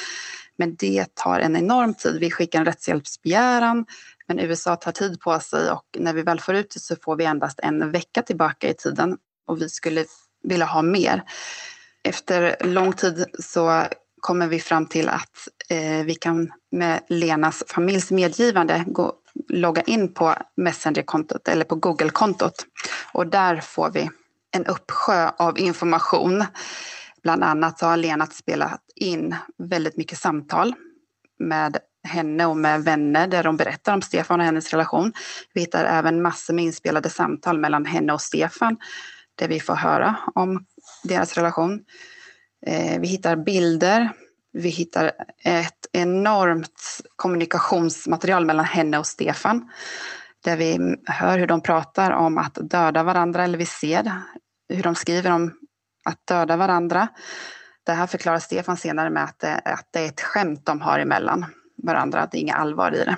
men 0.57 0.75
det 0.75 1.15
tar 1.15 1.39
en 1.39 1.55
enorm 1.55 1.93
tid. 1.93 2.19
Vi 2.19 2.31
skickar 2.31 2.59
en 2.59 2.65
rättshjälpsbegäran 2.65 3.85
men 4.27 4.39
USA 4.39 4.75
tar 4.75 4.91
tid 4.91 5.19
på 5.19 5.39
sig 5.39 5.71
och 5.71 5.85
när 5.97 6.13
vi 6.13 6.21
väl 6.21 6.39
får 6.39 6.55
ut 6.55 6.71
det 6.73 6.79
så 6.79 6.95
får 6.95 7.15
vi 7.15 7.25
endast 7.25 7.59
en 7.63 7.91
vecka 7.91 8.21
tillbaka 8.21 8.69
i 8.69 8.73
tiden 8.73 9.17
och 9.47 9.61
vi 9.61 9.69
skulle 9.69 10.05
vilja 10.43 10.65
ha 10.65 10.81
mer. 10.81 11.23
Efter 12.03 12.55
lång 12.65 12.93
tid 12.93 13.25
så 13.39 13.83
kommer 14.19 14.47
vi 14.47 14.59
fram 14.59 14.85
till 14.85 15.09
att 15.09 15.47
eh, 15.69 16.05
vi 16.05 16.15
kan 16.15 16.51
med 16.71 16.99
Lenas 17.07 17.63
familjs 17.67 18.11
medgivande 18.11 18.83
gå, 18.87 19.13
logga 19.49 19.81
in 19.81 20.13
på 20.13 20.35
Messenger-kontot 20.57 21.47
eller 21.47 21.65
på 21.65 21.75
Google-kontot. 21.75 22.65
Och 23.11 23.27
där 23.27 23.61
får 23.61 23.89
vi 23.89 24.09
en 24.53 24.65
uppsjö 24.65 25.31
av 25.37 25.59
information. 25.59 26.45
Bland 27.23 27.43
annat 27.43 27.79
så 27.79 27.85
har 27.85 27.97
Lena 27.97 28.25
spelat 28.25 28.81
in 28.95 29.35
väldigt 29.57 29.97
mycket 29.97 30.17
samtal 30.17 30.73
med 31.39 31.77
henne 32.07 32.45
och 32.45 32.57
med 32.57 32.83
vänner 32.83 33.27
där 33.27 33.43
de 33.43 33.57
berättar 33.57 33.93
om 33.93 34.01
Stefan 34.01 34.39
och 34.39 34.45
hennes 34.45 34.71
relation. 34.71 35.13
Vi 35.53 35.61
hittar 35.61 35.85
även 35.85 36.21
massor 36.21 36.53
med 36.53 36.65
inspelade 36.65 37.09
samtal 37.09 37.59
mellan 37.59 37.85
henne 37.85 38.13
och 38.13 38.21
Stefan 38.21 38.77
där 39.35 39.47
vi 39.47 39.59
får 39.59 39.75
höra 39.75 40.15
om 40.35 40.65
deras 41.03 41.33
relation. 41.33 41.81
Eh, 42.65 42.99
vi 42.99 43.07
hittar 43.07 43.35
bilder, 43.35 44.09
vi 44.53 44.69
hittar 44.69 45.11
ett 45.43 45.87
enormt 45.91 47.01
kommunikationsmaterial 47.15 48.45
mellan 48.45 48.65
henne 48.65 48.99
och 48.99 49.07
Stefan. 49.07 49.69
Där 50.43 50.57
vi 50.57 50.97
hör 51.05 51.39
hur 51.39 51.47
de 51.47 51.61
pratar 51.61 52.11
om 52.11 52.37
att 52.37 52.57
döda 52.61 53.03
varandra, 53.03 53.43
eller 53.43 53.57
vi 53.57 53.65
ser 53.65 54.03
hur 54.69 54.83
de 54.83 54.95
skriver 54.95 55.31
om 55.31 55.53
att 56.05 56.27
döda 56.27 56.57
varandra. 56.57 57.07
Det 57.85 57.91
här 57.91 58.07
förklarar 58.07 58.39
Stefan 58.39 58.77
senare 58.77 59.09
med 59.09 59.23
att 59.23 59.39
det, 59.39 59.55
att 59.55 59.87
det 59.91 59.99
är 59.99 60.05
ett 60.05 60.21
skämt 60.21 60.65
de 60.65 60.81
har 60.81 60.99
emellan 60.99 61.45
varandra, 61.83 62.19
att 62.21 62.31
det 62.31 62.37
är 62.37 62.41
inget 62.41 62.55
allvar 62.55 62.91
i 62.91 62.97
det. 62.97 63.17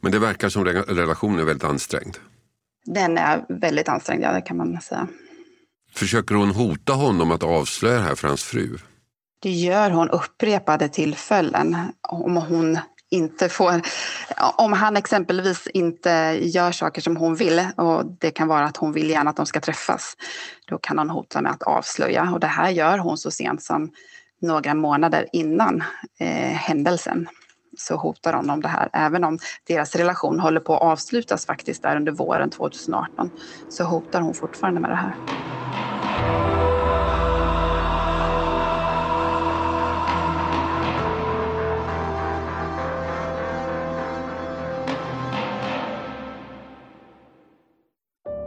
Men 0.00 0.12
det 0.12 0.18
verkar 0.18 0.48
som 0.48 0.66
re- 0.66 0.94
relationen 0.94 1.40
är 1.40 1.44
väldigt 1.44 1.64
ansträngd. 1.64 2.16
Den 2.84 3.18
är 3.18 3.44
väldigt 3.48 3.88
ansträngd, 3.88 4.22
ja 4.24 4.32
det 4.32 4.40
kan 4.40 4.56
man 4.56 4.80
säga. 4.80 5.08
Försöker 5.94 6.34
hon 6.34 6.50
hota 6.50 6.92
honom 6.92 7.30
att 7.30 7.42
avslöja 7.42 7.96
det 7.96 8.02
här 8.02 8.14
för 8.14 8.28
hans 8.28 8.42
fru? 8.44 8.78
Det 9.42 9.50
gör 9.50 9.90
hon 9.90 10.10
upprepade 10.10 10.88
tillfällen. 10.88 11.76
Om 12.08 12.36
hon 12.36 12.78
inte 13.10 13.48
får, 13.48 13.82
om 14.56 14.72
han 14.72 14.96
exempelvis 14.96 15.66
inte 15.66 16.38
gör 16.42 16.72
saker 16.72 17.02
som 17.02 17.16
hon 17.16 17.34
vill 17.34 17.66
och 17.76 18.06
det 18.06 18.30
kan 18.30 18.48
vara 18.48 18.64
att 18.64 18.76
hon 18.76 18.92
vill 18.92 19.10
gärna 19.10 19.30
att 19.30 19.36
de 19.36 19.46
ska 19.46 19.60
träffas. 19.60 20.16
Då 20.66 20.78
kan 20.78 20.98
hon 20.98 21.10
hota 21.10 21.40
med 21.40 21.52
att 21.52 21.62
avslöja 21.62 22.30
och 22.32 22.40
det 22.40 22.46
här 22.46 22.70
gör 22.70 22.98
hon 22.98 23.18
så 23.18 23.30
sent 23.30 23.62
som 23.62 23.90
några 24.40 24.74
månader 24.74 25.26
innan 25.32 25.84
eh, 26.20 26.52
händelsen. 26.52 27.28
Så 27.78 27.96
hotar 27.96 28.32
hon 28.32 28.50
om 28.50 28.60
det 28.60 28.68
här. 28.68 28.90
Även 28.92 29.24
om 29.24 29.38
deras 29.66 29.96
relation 29.96 30.40
håller 30.40 30.60
på 30.60 30.76
att 30.76 30.82
avslutas 30.82 31.46
faktiskt 31.46 31.82
där 31.82 31.96
under 31.96 32.12
våren 32.12 32.50
2018 32.50 33.30
så 33.68 33.84
hotar 33.84 34.20
hon 34.20 34.34
fortfarande 34.34 34.80
med 34.80 34.90
det 34.90 34.96
här. 34.96 36.69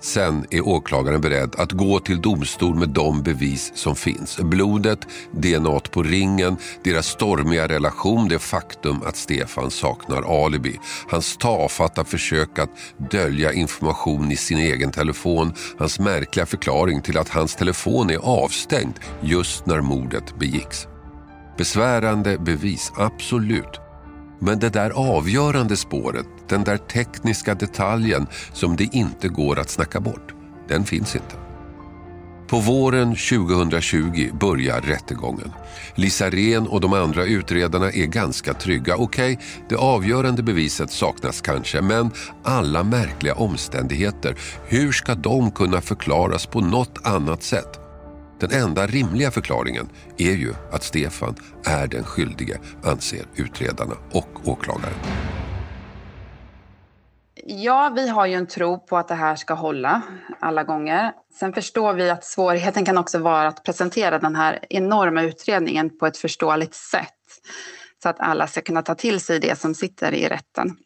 Sen 0.00 0.46
är 0.50 0.68
åklagaren 0.68 1.20
beredd 1.20 1.54
att 1.58 1.72
gå 1.72 2.00
till 2.00 2.20
domstol 2.20 2.74
med 2.74 2.88
de 2.88 3.22
bevis 3.22 3.72
som 3.74 3.96
finns. 3.96 4.38
Blodet, 4.38 4.98
DNA 5.32 5.80
på 5.80 6.02
ringen, 6.02 6.56
deras 6.84 7.06
stormiga 7.06 7.68
relation, 7.68 8.28
det 8.28 8.38
faktum 8.38 9.02
att 9.06 9.16
Stefan 9.16 9.70
saknar 9.70 10.44
alibi. 10.44 10.78
Hans 11.08 11.36
tafatta 11.36 12.04
försök 12.04 12.58
att 12.58 12.70
dölja 13.10 13.52
information 13.52 14.32
i 14.32 14.36
sin 14.36 14.58
egen 14.58 14.90
telefon. 14.90 15.52
Hans 15.78 15.98
märkliga 16.00 16.46
förklaring 16.46 17.02
till 17.02 17.18
att 17.18 17.28
hans 17.28 17.56
telefon 17.56 18.10
är 18.10 18.18
avstängd 18.18 18.94
just 19.20 19.66
när 19.66 19.80
mordet 19.80 20.38
begicks. 20.38 20.86
Besvärande 21.58 22.38
bevis, 22.38 22.92
absolut. 22.96 23.80
Men 24.40 24.58
det 24.58 24.68
där 24.68 24.90
avgörande 24.90 25.76
spåret, 25.76 26.26
den 26.50 26.64
där 26.64 26.76
tekniska 26.76 27.54
detaljen 27.54 28.26
som 28.52 28.76
det 28.76 28.88
inte 28.92 29.28
går 29.28 29.58
att 29.58 29.70
snacka 29.70 30.00
bort, 30.00 30.34
den 30.68 30.84
finns 30.84 31.14
inte. 31.14 31.36
På 32.50 32.60
våren 32.60 33.08
2020 33.08 34.30
börjar 34.40 34.80
rättegången. 34.80 35.52
Lisa 35.94 36.30
Ren 36.30 36.66
och 36.66 36.80
de 36.80 36.92
andra 36.92 37.24
utredarna 37.24 37.90
är 37.90 38.06
ganska 38.06 38.54
trygga. 38.54 38.96
Okej, 38.96 39.32
okay, 39.32 39.46
det 39.68 39.76
avgörande 39.76 40.42
beviset 40.42 40.90
saknas 40.90 41.40
kanske, 41.40 41.80
men 41.80 42.10
alla 42.44 42.82
märkliga 42.82 43.34
omständigheter, 43.34 44.36
hur 44.66 44.92
ska 44.92 45.14
de 45.14 45.50
kunna 45.50 45.80
förklaras 45.80 46.46
på 46.46 46.60
något 46.60 46.98
annat 47.02 47.42
sätt? 47.42 47.80
Den 48.40 48.50
enda 48.52 48.86
rimliga 48.86 49.30
förklaringen 49.30 49.88
är 50.18 50.32
ju 50.32 50.54
att 50.72 50.84
Stefan 50.84 51.34
är 51.64 51.86
den 51.86 52.04
skyldige, 52.04 52.58
anser 52.82 53.24
utredarna 53.36 53.94
och 54.10 54.28
åklagaren. 54.44 54.94
Ja, 57.52 57.92
vi 57.96 58.08
har 58.08 58.26
ju 58.26 58.34
en 58.34 58.46
tro 58.46 58.78
på 58.78 58.96
att 58.96 59.08
det 59.08 59.14
här 59.14 59.36
ska 59.36 59.54
hålla 59.54 60.02
alla 60.40 60.64
gånger. 60.64 61.12
Sen 61.38 61.52
förstår 61.52 61.92
vi 61.92 62.10
att 62.10 62.24
svårigheten 62.24 62.84
kan 62.84 62.98
också 62.98 63.18
vara 63.18 63.48
att 63.48 63.64
presentera 63.64 64.18
den 64.18 64.36
här 64.36 64.58
enorma 64.70 65.22
utredningen 65.22 65.98
på 65.98 66.06
ett 66.06 66.16
förståeligt 66.16 66.74
sätt 66.74 67.08
så 68.02 68.08
att 68.08 68.20
alla 68.20 68.46
ska 68.46 68.60
kunna 68.60 68.82
ta 68.82 68.94
till 68.94 69.20
sig 69.20 69.40
det 69.40 69.58
som 69.58 69.74
sitter 69.74 70.14
i 70.14 70.28
rätten. 70.28 70.76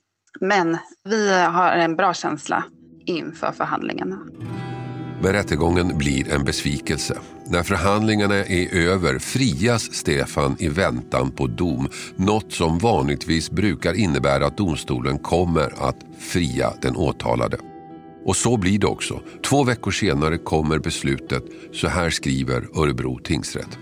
Men 0.41 0.79
vi 1.05 1.43
har 1.43 1.73
en 1.73 1.97
bra 1.97 2.15
känsla 2.15 2.65
inför 3.07 3.53
förhandlingarna. 3.53 4.19
Men 5.23 5.33
rättegången 5.33 5.99
blir 5.99 6.33
en 6.33 6.45
besvikelse. 6.45 7.19
När 7.47 7.63
förhandlingarna 7.63 8.35
är 8.35 8.75
över 8.75 9.19
frias 9.19 9.83
Stefan 9.83 10.57
i 10.59 10.69
väntan 10.69 11.31
på 11.31 11.47
dom. 11.47 11.89
Något 12.17 12.53
som 12.53 12.79
vanligtvis 12.79 13.51
brukar 13.51 13.95
innebära 13.95 14.47
att 14.47 14.57
domstolen 14.57 15.19
kommer 15.19 15.89
att 15.89 15.97
fria 16.19 16.73
den 16.83 16.97
åtalade. 16.97 17.57
Och 18.25 18.37
så 18.37 18.57
blir 18.57 18.79
det 18.79 18.87
också. 18.87 19.21
Två 19.49 19.65
veckor 19.65 19.91
senare 19.91 20.39
kommer 20.39 20.79
beslutet. 20.79 21.45
Så 21.73 21.89
här 21.89 22.11
skriver 22.11 22.79
Örebro 22.81 23.19
tingsrätt. 23.19 23.79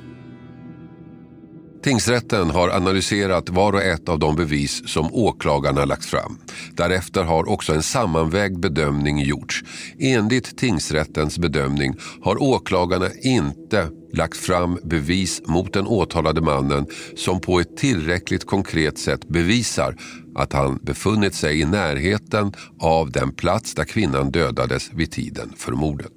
Tingsrätten 1.82 2.50
har 2.50 2.68
analyserat 2.68 3.48
var 3.48 3.72
och 3.72 3.82
ett 3.82 4.08
av 4.08 4.18
de 4.18 4.36
bevis 4.36 4.88
som 4.88 5.14
åklagarna 5.14 5.84
lagt 5.84 6.04
fram. 6.04 6.38
Därefter 6.72 7.22
har 7.22 7.48
också 7.48 7.74
en 7.74 7.82
sammanvägd 7.82 8.60
bedömning 8.60 9.18
gjorts. 9.18 9.64
Enligt 9.98 10.58
tingsrättens 10.58 11.38
bedömning 11.38 11.94
har 12.22 12.42
åklagarna 12.42 13.06
inte 13.22 13.88
lagt 14.12 14.36
fram 14.36 14.78
bevis 14.84 15.42
mot 15.46 15.72
den 15.72 15.86
åtalade 15.86 16.40
mannen 16.40 16.86
som 17.16 17.40
på 17.40 17.60
ett 17.60 17.76
tillräckligt 17.76 18.46
konkret 18.46 18.98
sätt 18.98 19.28
bevisar 19.28 19.96
att 20.34 20.52
han 20.52 20.78
befunnit 20.82 21.34
sig 21.34 21.60
i 21.60 21.64
närheten 21.64 22.52
av 22.80 23.10
den 23.10 23.32
plats 23.32 23.74
där 23.74 23.84
kvinnan 23.84 24.30
dödades 24.30 24.90
vid 24.92 25.12
tiden 25.12 25.52
för 25.56 25.72
mordet. 25.72 26.12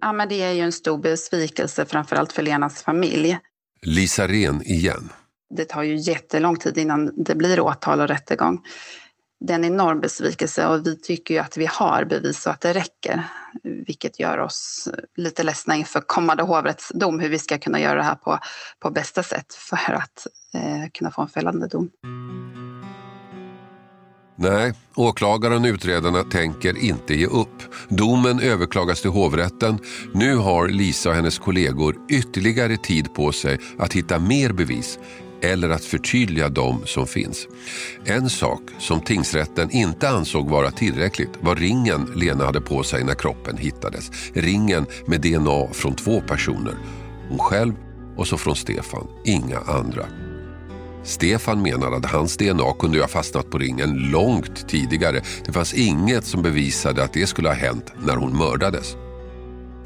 Ja, 0.00 0.12
men 0.12 0.28
det 0.28 0.42
är 0.42 0.52
ju 0.52 0.60
en 0.60 0.72
stor 0.72 0.98
besvikelse 0.98 1.86
framförallt 1.86 2.32
för 2.32 2.42
Lenas 2.42 2.82
familj. 2.82 3.38
Lisa 3.84 4.28
Ren 4.28 4.62
igen. 4.62 5.12
Det 5.54 5.64
tar 5.64 5.82
ju 5.82 5.96
jättelång 5.96 6.56
tid 6.56 6.78
innan 6.78 7.24
det 7.24 7.34
blir 7.34 7.60
åtal 7.60 8.00
och 8.00 8.08
rättegång. 8.08 8.60
Det 9.40 9.52
är 9.52 9.54
en 9.54 9.64
enorm 9.64 10.00
besvikelse 10.00 10.66
och 10.66 10.86
vi 10.86 11.00
tycker 11.00 11.34
ju 11.34 11.40
att 11.40 11.56
vi 11.56 11.66
har 11.66 12.04
bevis 12.04 12.46
och 12.46 12.52
att 12.52 12.60
det 12.60 12.72
räcker. 12.72 13.22
Vilket 13.62 14.20
gör 14.20 14.38
oss 14.38 14.88
lite 15.16 15.42
ledsna 15.42 15.76
inför 15.76 16.00
kommande 16.00 16.42
hovrättsdom 16.42 17.20
hur 17.20 17.28
vi 17.28 17.38
ska 17.38 17.58
kunna 17.58 17.80
göra 17.80 17.94
det 17.94 18.02
här 18.02 18.14
på, 18.14 18.38
på 18.80 18.90
bästa 18.90 19.22
sätt 19.22 19.54
för 19.54 19.92
att 19.92 20.26
eh, 20.54 20.90
kunna 20.92 21.10
få 21.10 21.22
en 21.22 21.28
fällande 21.28 21.66
dom. 21.66 21.90
Nej, 24.36 24.72
åklagaren 24.94 25.64
och 25.64 25.68
utredarna 25.68 26.22
tänker 26.22 26.84
inte 26.84 27.14
ge 27.14 27.26
upp. 27.26 27.62
Domen 27.88 28.40
överklagas 28.40 29.00
till 29.00 29.10
hovrätten. 29.10 29.78
Nu 30.12 30.36
har 30.36 30.68
Lisa 30.68 31.08
och 31.08 31.14
hennes 31.14 31.38
kollegor 31.38 31.96
ytterligare 32.10 32.76
tid 32.76 33.14
på 33.14 33.32
sig 33.32 33.58
att 33.78 33.92
hitta 33.92 34.18
mer 34.18 34.52
bevis 34.52 34.98
eller 35.42 35.68
att 35.68 35.84
förtydliga 35.84 36.48
de 36.48 36.86
som 36.86 37.06
finns. 37.06 37.46
En 38.04 38.30
sak 38.30 38.60
som 38.78 39.00
tingsrätten 39.00 39.70
inte 39.70 40.08
ansåg 40.08 40.48
vara 40.48 40.70
tillräckligt 40.70 41.32
var 41.40 41.56
ringen 41.56 42.12
Lena 42.16 42.44
hade 42.44 42.60
på 42.60 42.82
sig 42.82 43.04
när 43.04 43.14
kroppen 43.14 43.56
hittades. 43.56 44.10
Ringen 44.34 44.86
med 45.06 45.20
DNA 45.20 45.68
från 45.72 45.94
två 45.94 46.20
personer. 46.20 46.74
Hon 47.28 47.38
själv 47.38 47.74
och 48.16 48.26
så 48.26 48.36
från 48.36 48.56
Stefan, 48.56 49.06
inga 49.24 49.58
andra. 49.58 50.06
Stefan 51.04 51.62
menade 51.62 51.96
att 51.96 52.12
hans 52.12 52.36
DNA 52.36 52.72
kunde 52.78 53.00
ha 53.00 53.08
fastnat 53.08 53.50
på 53.50 53.58
ringen 53.58 54.10
långt 54.10 54.68
tidigare. 54.68 55.22
Det 55.46 55.52
fanns 55.52 55.74
inget 55.74 56.24
som 56.24 56.42
bevisade 56.42 57.04
att 57.04 57.12
det 57.12 57.26
skulle 57.26 57.48
ha 57.48 57.54
hänt 57.54 57.92
när 58.06 58.16
hon 58.16 58.38
mördades. 58.38 58.96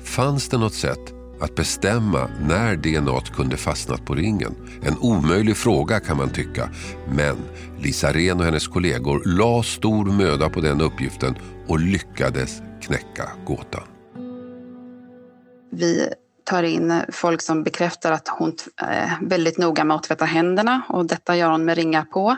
Fanns 0.04 0.48
det 0.48 0.59
något 0.59 0.74
sätt 0.74 1.14
att 1.40 1.54
bestämma 1.54 2.28
när 2.48 2.76
DNA 2.76 3.20
kunde 3.20 3.57
fastnat 3.57 4.04
på 4.04 4.14
ringen? 4.14 4.54
En 4.83 4.98
omöjlig 5.00 5.57
fråga 5.57 6.00
kan 6.00 6.16
man 6.16 6.31
tycka. 6.31 6.70
Men 7.12 7.37
Lisa 7.83 8.12
Ren 8.12 8.38
och 8.38 8.44
hennes 8.44 8.68
kollegor 8.68 9.22
la 9.24 9.62
stor 9.62 10.04
möda 10.04 10.50
på 10.50 10.61
den 10.61 10.81
uppgiften 10.81 11.35
och 11.66 11.81
lyckades 11.81 12.62
knäcka 12.83 13.28
gåtan. 13.46 13.85
Vi 15.70 16.09
tar 16.48 16.62
in 16.62 17.02
folk 17.12 17.42
som 17.42 17.62
bekräftar 17.62 18.12
att 18.12 18.28
hon 18.28 18.56
är 18.76 19.18
väldigt 19.20 19.58
noga 19.58 19.84
med 19.84 19.94
att 19.94 20.02
tvätta 20.02 20.24
händerna 20.24 20.82
och 20.88 21.06
detta 21.06 21.37
gör 21.37 21.50
hon 21.50 21.64
med 21.64 21.76
ringar 21.76 22.02
på. 22.02 22.37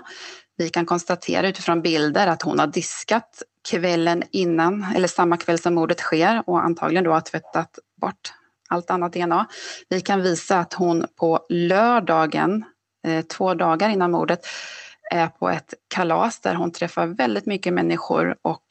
Vi 0.56 0.68
kan 0.68 0.86
konstatera 0.86 1.48
utifrån 1.48 1.82
bilder 1.82 2.26
att 2.26 2.42
hon 2.42 2.58
har 2.58 2.66
diskat 2.66 3.42
kvällen 3.68 4.22
innan 4.30 4.86
eller 4.96 5.08
samma 5.08 5.36
kväll 5.36 5.58
som 5.58 5.74
mordet 5.74 6.00
sker 6.00 6.42
och 6.46 6.64
antagligen 6.64 7.04
då 7.04 7.12
har 7.12 7.20
tvättat 7.20 7.78
bort 8.00 8.32
allt 8.68 8.90
annat 8.90 9.12
DNA. 9.12 9.46
Vi 9.88 10.00
kan 10.00 10.22
visa 10.22 10.58
att 10.58 10.72
hon 10.72 11.06
på 11.16 11.40
lördagen, 11.48 12.64
eh, 13.06 13.24
två 13.24 13.54
dagar 13.54 13.88
innan 13.88 14.10
mordet, 14.10 14.46
är 15.10 15.26
på 15.26 15.50
ett 15.50 15.74
kalas 15.94 16.40
där 16.40 16.54
hon 16.54 16.72
träffar 16.72 17.06
väldigt 17.06 17.46
mycket 17.46 17.72
människor 17.72 18.36
och 18.42 18.62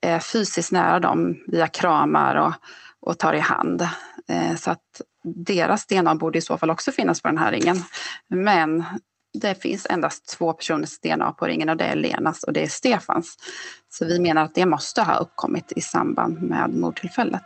är 0.00 0.18
fysiskt 0.18 0.72
nära 0.72 1.00
dem 1.00 1.36
via 1.46 1.66
kramar 1.66 2.34
och, 2.34 2.52
och 3.00 3.18
tar 3.18 3.32
i 3.32 3.40
hand. 3.40 3.88
Eh, 4.28 4.56
så 4.56 4.70
att 4.70 5.00
deras 5.24 5.86
DNA 5.86 6.14
borde 6.14 6.38
i 6.38 6.42
så 6.42 6.58
fall 6.58 6.70
också 6.70 6.92
finnas 6.92 7.22
på 7.22 7.28
den 7.28 7.38
här 7.38 7.52
ringen. 7.52 7.76
Men 8.28 8.84
det 9.40 9.62
finns 9.62 9.86
endast 9.90 10.28
två 10.38 10.52
personers 10.52 10.98
DNA 11.00 11.32
på 11.32 11.46
ringen 11.46 11.68
och 11.68 11.76
det 11.76 11.84
är 11.84 11.96
Lenas 11.96 12.42
och 12.42 12.52
det 12.52 12.62
är 12.62 12.68
Stefans. 12.68 13.36
Så 13.88 14.04
vi 14.04 14.20
menar 14.20 14.44
att 14.44 14.54
det 14.54 14.66
måste 14.66 15.02
ha 15.02 15.16
uppkommit 15.16 15.72
i 15.76 15.80
samband 15.80 16.42
med 16.42 16.70
mordtillfället. 16.70 17.42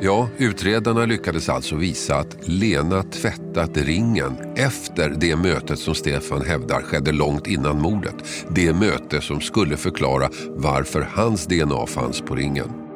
Ja, 0.00 0.28
utredarna 0.38 1.04
lyckades 1.04 1.48
alltså 1.48 1.76
visa 1.76 2.16
att 2.16 2.48
Lena 2.48 3.02
tvättat 3.02 3.76
ringen 3.76 4.54
efter 4.56 5.10
det 5.10 5.36
mötet 5.36 5.78
som 5.78 5.94
Stefan 5.94 6.42
hävdar 6.42 6.82
skedde 6.82 7.12
långt 7.12 7.46
innan 7.46 7.80
mordet. 7.80 8.14
Det 8.50 8.72
möte 8.72 9.20
som 9.20 9.40
skulle 9.40 9.76
förklara 9.76 10.30
varför 10.48 11.00
hans 11.00 11.46
DNA 11.46 11.86
fanns 11.86 12.20
på 12.20 12.34
ringen. 12.34 12.87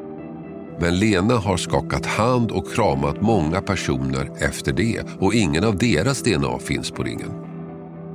Men 0.82 0.98
Lena 0.98 1.34
har 1.34 1.56
skakat 1.56 2.06
hand 2.06 2.50
och 2.50 2.72
kramat 2.72 3.20
många 3.20 3.60
personer 3.60 4.30
efter 4.38 4.72
det 4.72 5.02
och 5.18 5.34
ingen 5.34 5.64
av 5.64 5.78
deras 5.78 6.22
DNA 6.22 6.58
finns 6.58 6.90
på 6.90 7.02
ringen. 7.02 7.30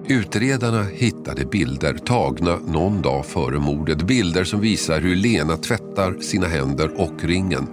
Utredarna 0.08 0.84
hittade 0.84 1.46
bilder 1.46 1.94
tagna 1.94 2.58
någon 2.68 3.02
dag 3.02 3.26
före 3.26 3.60
mordet. 3.60 4.02
Bilder 4.02 4.44
som 4.44 4.62
visar 4.62 5.02
hur 5.02 5.16
Lena 5.16 5.58
tvättar 5.58 6.22
sina 6.22 6.48
händer 6.48 7.02
och 7.02 7.24
ringen. 7.24 7.68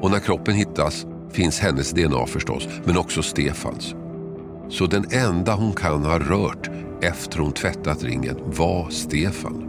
Och 0.00 0.10
när 0.10 0.18
kroppen 0.18 0.54
hittas 0.54 1.06
finns 1.32 1.60
hennes 1.60 1.90
DNA 1.90 2.26
förstås, 2.26 2.68
men 2.84 2.96
också 2.96 3.22
Stefans. 3.22 3.94
Så 4.68 4.86
den 4.86 5.04
enda 5.10 5.54
hon 5.54 5.72
kan 5.72 6.04
ha 6.04 6.18
rört 6.18 6.70
efter 7.02 7.38
hon 7.38 7.52
tvättat 7.52 8.04
ringen 8.04 8.36
var 8.44 8.90
Stefan. 8.90 9.66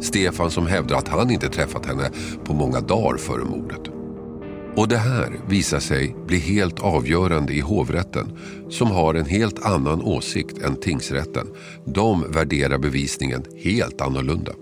Stefan 0.00 0.50
som 0.50 0.66
hävdar 0.66 0.96
att 0.96 1.08
han 1.08 1.30
inte 1.30 1.48
träffat 1.48 1.86
henne 1.86 2.10
på 2.44 2.54
många 2.54 2.80
dagar 2.80 3.16
före 3.16 3.44
mordet. 3.44 3.99
Och 4.76 4.88
det 4.88 4.96
här 4.96 5.40
visar 5.48 5.80
sig 5.80 6.16
bli 6.26 6.38
helt 6.38 6.80
avgörande 6.80 7.52
i 7.52 7.60
hovrätten 7.60 8.38
som 8.68 8.90
har 8.90 9.14
en 9.14 9.26
helt 9.26 9.64
annan 9.66 10.02
åsikt 10.02 10.58
än 10.58 10.76
tingsrätten. 10.76 11.46
De 11.86 12.32
värderar 12.32 12.78
bevisningen 12.78 13.44
helt 13.56 14.00
annorlunda. 14.00 14.52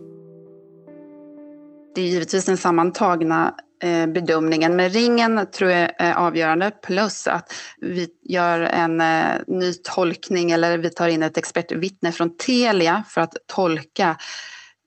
Det 1.94 2.00
är 2.00 2.06
givetvis 2.06 2.44
den 2.44 2.56
sammantagna 2.56 3.54
eh, 3.82 4.06
bedömningen, 4.06 4.76
men 4.76 4.90
ringen 4.90 5.46
tror 5.52 5.70
jag 5.70 5.90
är 5.98 6.14
avgörande 6.14 6.70
plus 6.86 7.26
att 7.26 7.52
vi 7.80 8.08
gör 8.22 8.60
en 8.60 9.00
eh, 9.00 9.24
ny 9.46 9.72
tolkning 9.72 10.50
eller 10.50 10.78
vi 10.78 10.90
tar 10.90 11.08
in 11.08 11.22
ett 11.22 11.36
expertvittne 11.36 12.12
från 12.12 12.36
Telia 12.36 13.04
för 13.08 13.20
att 13.20 13.34
tolka 13.46 14.16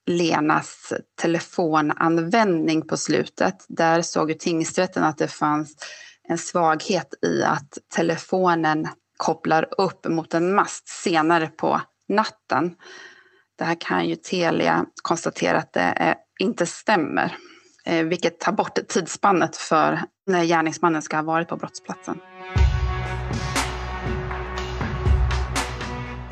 Lenas 0.07 0.93
telefonanvändning 1.21 2.87
på 2.87 2.97
slutet. 2.97 3.65
Där 3.67 4.01
såg 4.01 4.29
ju 4.29 4.35
tingsrätten 4.35 5.03
att 5.03 5.17
det 5.17 5.27
fanns 5.27 5.75
en 6.27 6.37
svaghet 6.37 7.13
i 7.21 7.43
att 7.43 7.77
telefonen 7.95 8.87
kopplar 9.17 9.67
upp 9.77 10.07
mot 10.07 10.33
en 10.33 10.55
mast 10.55 10.87
senare 10.87 11.47
på 11.47 11.81
natten. 12.09 12.75
Det 13.57 13.63
här 13.63 13.77
kan 13.79 14.05
ju 14.05 14.15
Telia 14.15 14.85
konstatera 15.01 15.57
att 15.57 15.73
det 15.73 16.15
inte 16.39 16.65
stämmer, 16.65 17.35
eh, 17.85 18.05
vilket 18.05 18.39
tar 18.39 18.51
bort 18.51 18.79
tidsspannet 18.87 19.57
för 19.57 19.99
när 20.27 20.43
gärningsmannen 20.43 21.01
ska 21.01 21.15
ha 21.15 21.23
varit 21.23 21.47
på 21.47 21.57
brottsplatsen. 21.57 22.19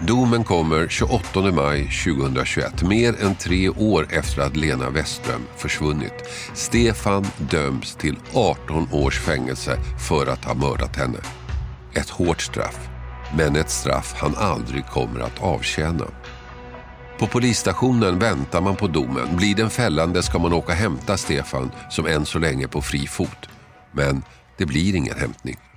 Domen 0.09 0.43
kommer 0.43 0.87
28 0.87 1.51
maj 1.51 1.83
2021, 1.83 2.83
mer 2.83 3.23
än 3.23 3.35
tre 3.35 3.69
år 3.69 4.07
efter 4.11 4.41
att 4.41 4.55
Lena 4.55 4.89
Westström 4.89 5.41
försvunnit. 5.57 6.13
Stefan 6.53 7.27
döms 7.37 7.95
till 7.95 8.15
18 8.33 8.87
års 8.91 9.19
fängelse 9.19 9.77
för 10.07 10.27
att 10.27 10.45
ha 10.45 10.53
mördat 10.53 10.95
henne. 10.95 11.17
Ett 11.93 12.09
hårt 12.09 12.41
straff, 12.41 12.89
men 13.37 13.55
ett 13.55 13.69
straff 13.69 14.15
han 14.17 14.35
aldrig 14.35 14.85
kommer 14.85 15.19
att 15.19 15.43
avtjäna. 15.43 16.05
På 17.19 17.27
polisstationen 17.27 18.19
väntar 18.19 18.61
man 18.61 18.75
på 18.75 18.87
domen. 18.87 19.35
Blir 19.35 19.55
den 19.55 19.69
fällande 19.69 20.23
ska 20.23 20.39
man 20.39 20.53
åka 20.53 20.71
och 20.71 20.77
hämta 20.77 21.17
Stefan 21.17 21.71
som 21.89 22.05
än 22.05 22.25
så 22.25 22.39
länge 22.39 22.63
är 22.63 22.67
på 22.67 22.81
fri 22.81 23.07
fot. 23.07 23.49
Men 23.91 24.23
det 24.57 24.65
blir 24.65 24.95
ingen 24.95 25.17
hämtning. 25.17 25.68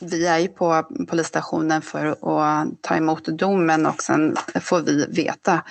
Vi 0.00 0.26
är 0.26 0.38
ju 0.38 0.48
på 0.48 0.86
polisstationen 1.08 1.82
för 1.82 2.06
att 2.06 2.82
ta 2.82 2.96
emot 2.96 3.24
domen 3.24 3.86
och 3.86 4.02
sen 4.02 4.36
får 4.60 4.80
vi 4.80 5.06
veta 5.06 5.64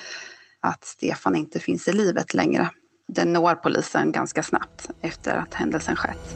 att 0.61 0.83
Stefan 0.83 1.35
inte 1.35 1.59
finns 1.59 1.87
i 1.87 1.91
livet 1.91 2.33
längre. 2.33 2.69
Det 3.07 3.25
når 3.25 3.55
polisen 3.55 4.11
ganska 4.11 4.43
snabbt 4.43 4.89
efter 5.01 5.35
att 5.35 5.53
händelsen 5.53 5.95
skett. 5.95 6.35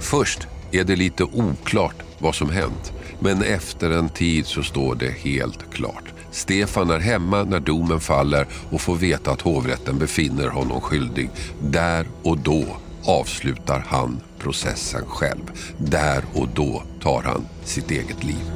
Först 0.00 0.48
är 0.72 0.84
det 0.84 0.96
lite 0.96 1.24
oklart 1.24 2.02
vad 2.18 2.34
som 2.34 2.50
hänt. 2.50 2.92
Men 3.20 3.42
efter 3.42 3.90
en 3.90 4.08
tid 4.08 4.46
så 4.46 4.62
står 4.62 4.94
det 4.94 5.10
helt 5.10 5.72
klart. 5.72 6.04
Stefan 6.30 6.90
är 6.90 6.98
hemma 6.98 7.44
när 7.44 7.60
domen 7.60 8.00
faller 8.00 8.46
och 8.70 8.80
får 8.80 8.94
veta 8.94 9.30
att 9.30 9.40
hovrätten 9.40 9.98
befinner 9.98 10.48
honom 10.48 10.80
skyldig. 10.80 11.30
Där 11.62 12.06
och 12.22 12.38
då 12.38 12.64
avslutar 13.06 13.84
han 13.88 14.20
processen 14.42 15.04
själv. 15.06 15.52
Där 15.78 16.24
och 16.34 16.48
då 16.54 16.82
tar 17.02 17.22
han 17.22 17.46
sitt 17.64 17.90
eget 17.90 18.24
liv. 18.24 18.52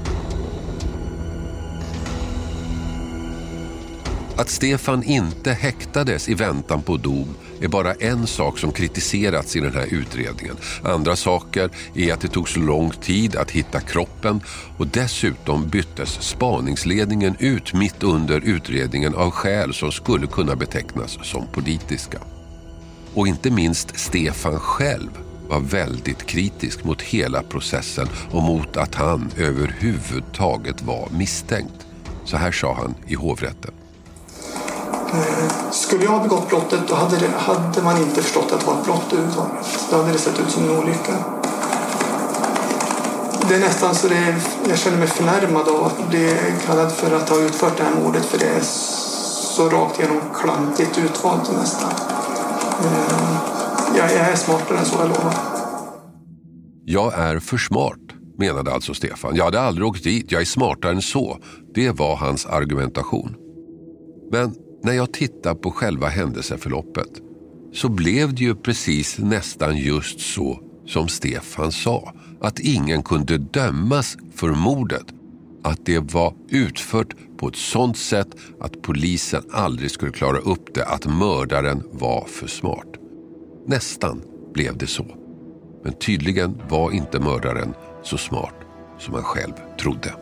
Att 4.36 4.48
Stefan 4.48 5.02
inte 5.02 5.52
häktades 5.52 6.28
i 6.28 6.34
väntan 6.34 6.82
på 6.82 6.96
dom 6.96 7.34
är 7.60 7.68
bara 7.68 7.92
en 7.92 8.26
sak 8.26 8.58
som 8.58 8.72
kritiserats 8.72 9.56
i 9.56 9.60
den 9.60 9.74
här 9.74 9.86
utredningen. 9.90 10.56
Andra 10.84 11.16
saker 11.16 11.70
är 11.94 12.12
att 12.12 12.20
det 12.20 12.28
tog 12.28 12.48
så 12.48 12.60
lång 12.60 12.90
tid 12.90 13.36
att 13.36 13.50
hitta 13.50 13.80
kroppen 13.80 14.40
och 14.78 14.86
dessutom 14.86 15.68
byttes 15.68 16.22
spaningsledningen 16.22 17.36
ut 17.38 17.74
mitt 17.74 18.02
under 18.02 18.40
utredningen 18.40 19.14
av 19.14 19.30
skäl 19.30 19.74
som 19.74 19.92
skulle 19.92 20.26
kunna 20.26 20.56
betecknas 20.56 21.18
som 21.22 21.46
politiska. 21.52 22.18
Och 23.14 23.28
inte 23.28 23.50
minst 23.50 23.98
Stefan 23.98 24.58
själv 24.60 25.10
var 25.48 25.60
väldigt 25.60 26.26
kritisk 26.26 26.84
mot 26.84 27.02
hela 27.02 27.42
processen 27.42 28.08
och 28.32 28.42
mot 28.42 28.76
att 28.76 28.94
han 28.94 29.30
överhuvudtaget 29.36 30.82
var 30.82 31.08
misstänkt. 31.10 31.86
Så 32.24 32.36
här 32.36 32.52
sa 32.52 32.74
han 32.74 32.94
i 33.06 33.14
hovrätten. 33.14 33.70
Eh, 35.12 35.70
skulle 35.70 36.04
jag 36.04 36.10
ha 36.10 36.22
begått 36.22 36.48
brottet 36.48 36.80
då 36.88 36.94
hade, 36.94 37.16
det, 37.16 37.28
hade 37.38 37.82
man 37.82 37.96
inte 37.96 38.22
förstått 38.22 38.52
att 38.52 38.60
det 38.60 38.66
var 38.66 38.74
ett 38.74 38.84
brott 38.84 39.12
överhuvudtaget. 39.12 39.66
Då 39.90 39.96
hade 39.96 40.12
det 40.12 40.18
sett 40.18 40.40
ut 40.40 40.50
som 40.50 40.64
en 40.64 40.78
olycka. 40.78 41.14
Det 43.48 43.54
är 43.54 43.60
nästan 43.60 43.94
så 43.94 44.08
det, 44.08 44.36
jag 44.68 44.78
känner 44.78 44.98
mig 44.98 45.08
förnärmad 45.08 45.68
av 45.68 45.84
att 45.84 46.08
bli 46.08 46.36
kallad 46.66 46.92
för 46.92 47.16
att 47.16 47.28
ha 47.28 47.38
utfört 47.38 47.76
det 47.76 47.84
här 47.84 47.94
mordet 48.02 48.24
för 48.24 48.38
det 48.38 48.46
är 48.46 48.62
så 49.56 49.68
rakt 49.68 49.98
igenom 49.98 50.20
klantigt 50.34 50.98
utvalt 50.98 51.52
nästan. 51.52 51.90
Mm 52.80 53.55
jag, 53.96 54.12
är 54.12 54.36
smartare 54.36 54.78
än 54.78 54.84
så, 54.84 54.96
jag 54.98 55.08
lovar. 55.08 55.34
Jag 56.84 57.14
är 57.14 57.38
för 57.38 57.56
smart, 57.56 57.98
menade 58.38 58.72
alltså 58.72 58.94
Stefan. 58.94 59.36
Jag 59.36 59.44
hade 59.44 59.60
aldrig 59.60 59.86
åkt 59.86 60.04
dit, 60.04 60.32
jag 60.32 60.40
är 60.40 60.44
smartare 60.44 60.92
än 60.92 61.02
så. 61.02 61.38
Det 61.74 61.90
var 61.90 62.16
hans 62.16 62.46
argumentation. 62.46 63.34
Men 64.32 64.54
när 64.84 64.92
jag 64.92 65.12
tittar 65.12 65.54
på 65.54 65.70
själva 65.70 66.08
händelseförloppet 66.08 67.08
så 67.72 67.88
blev 67.88 68.34
det 68.34 68.42
ju 68.42 68.54
precis 68.54 69.18
nästan 69.18 69.76
just 69.76 70.20
så 70.20 70.60
som 70.86 71.08
Stefan 71.08 71.72
sa. 71.72 72.12
Att 72.40 72.58
ingen 72.58 73.02
kunde 73.02 73.38
dömas 73.38 74.16
för 74.34 74.48
mordet. 74.48 75.06
Att 75.64 75.86
det 75.86 75.98
var 75.98 76.34
utfört 76.48 77.14
på 77.38 77.48
ett 77.48 77.56
sådant 77.56 77.98
sätt 77.98 78.28
att 78.60 78.82
polisen 78.82 79.42
aldrig 79.52 79.90
skulle 79.90 80.12
klara 80.12 80.38
upp 80.38 80.74
det. 80.74 80.84
Att 80.84 81.06
mördaren 81.06 81.82
var 81.92 82.24
för 82.24 82.46
smart. 82.46 83.05
Nästan 83.66 84.22
blev 84.54 84.76
det 84.76 84.86
så. 84.86 85.06
Men 85.82 85.92
tydligen 85.92 86.62
var 86.68 86.90
inte 86.90 87.20
mördaren 87.20 87.74
så 88.02 88.18
smart 88.18 88.54
som 88.98 89.14
han 89.14 89.22
själv 89.22 89.52
trodde. 89.80 90.14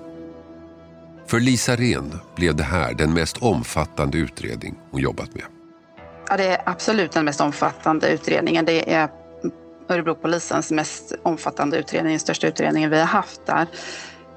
För 1.26 1.40
Lisa 1.40 1.76
Ren 1.76 2.20
blev 2.36 2.56
det 2.56 2.62
här 2.62 2.94
den 2.94 3.14
mest 3.14 3.36
omfattande 3.42 4.18
utredning 4.18 4.74
hon 4.90 5.00
jobbat 5.00 5.34
med. 5.34 5.44
Ja, 6.28 6.36
det 6.36 6.44
är 6.44 6.62
absolut 6.66 7.12
den 7.12 7.24
mest 7.24 7.40
omfattande 7.40 8.08
utredningen. 8.08 8.64
Det 8.64 8.92
är 8.92 9.08
Örebropolisens 9.88 10.70
mest 10.70 11.12
omfattande 11.22 11.76
utredning, 11.76 12.12
den 12.12 12.20
största 12.20 12.46
utredningen 12.46 12.90
vi 12.90 12.98
har 12.98 13.06
haft 13.06 13.46
där. 13.46 13.66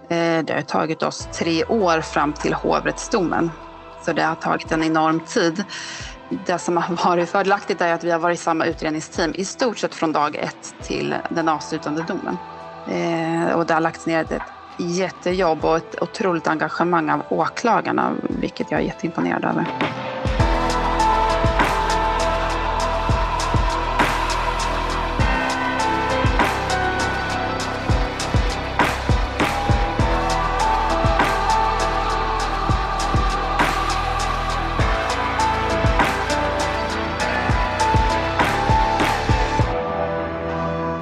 Eh, 0.10 0.46
det 0.46 0.54
har 0.54 0.62
tagit 0.62 1.04
oss 1.04 1.28
tre 1.34 1.66
år 1.66 2.02
fram 2.02 2.34
till 2.34 2.54
hovrättsdomen. 2.54 3.52
Så 4.06 4.14
det 4.14 4.24
har 4.24 4.36
tagit 4.36 4.72
en 4.72 4.84
enorm 4.84 5.20
tid. 5.20 5.64
Det 6.30 6.60
som 6.60 6.78
har 6.78 7.06
varit 7.06 7.30
fördelaktigt 7.30 7.82
är 7.82 7.94
att 7.94 8.04
vi 8.04 8.12
har 8.12 8.20
varit 8.20 8.40
samma 8.40 8.66
utredningsteam 8.66 9.32
i 9.36 9.46
stort 9.46 9.78
sett 9.78 9.96
från 9.96 10.12
dag 10.12 10.36
ett 10.36 10.76
till 10.82 11.16
den 11.30 11.50
avslutande 11.50 12.04
domen. 12.04 12.40
Eh, 12.90 13.52
och 13.56 13.66
det 13.66 13.74
har 13.74 13.82
lagts 13.82 14.08
ner 14.08 14.34
ett 14.34 14.52
jättejobb 14.78 15.66
och 15.66 15.78
ett 15.78 16.02
otroligt 16.02 16.48
engagemang 16.48 17.10
av 17.10 17.26
åklagarna, 17.30 18.16
vilket 18.30 18.72
jag 18.72 18.80
är 18.80 18.86
jätteimponerad 18.86 19.46
över. 19.46 19.68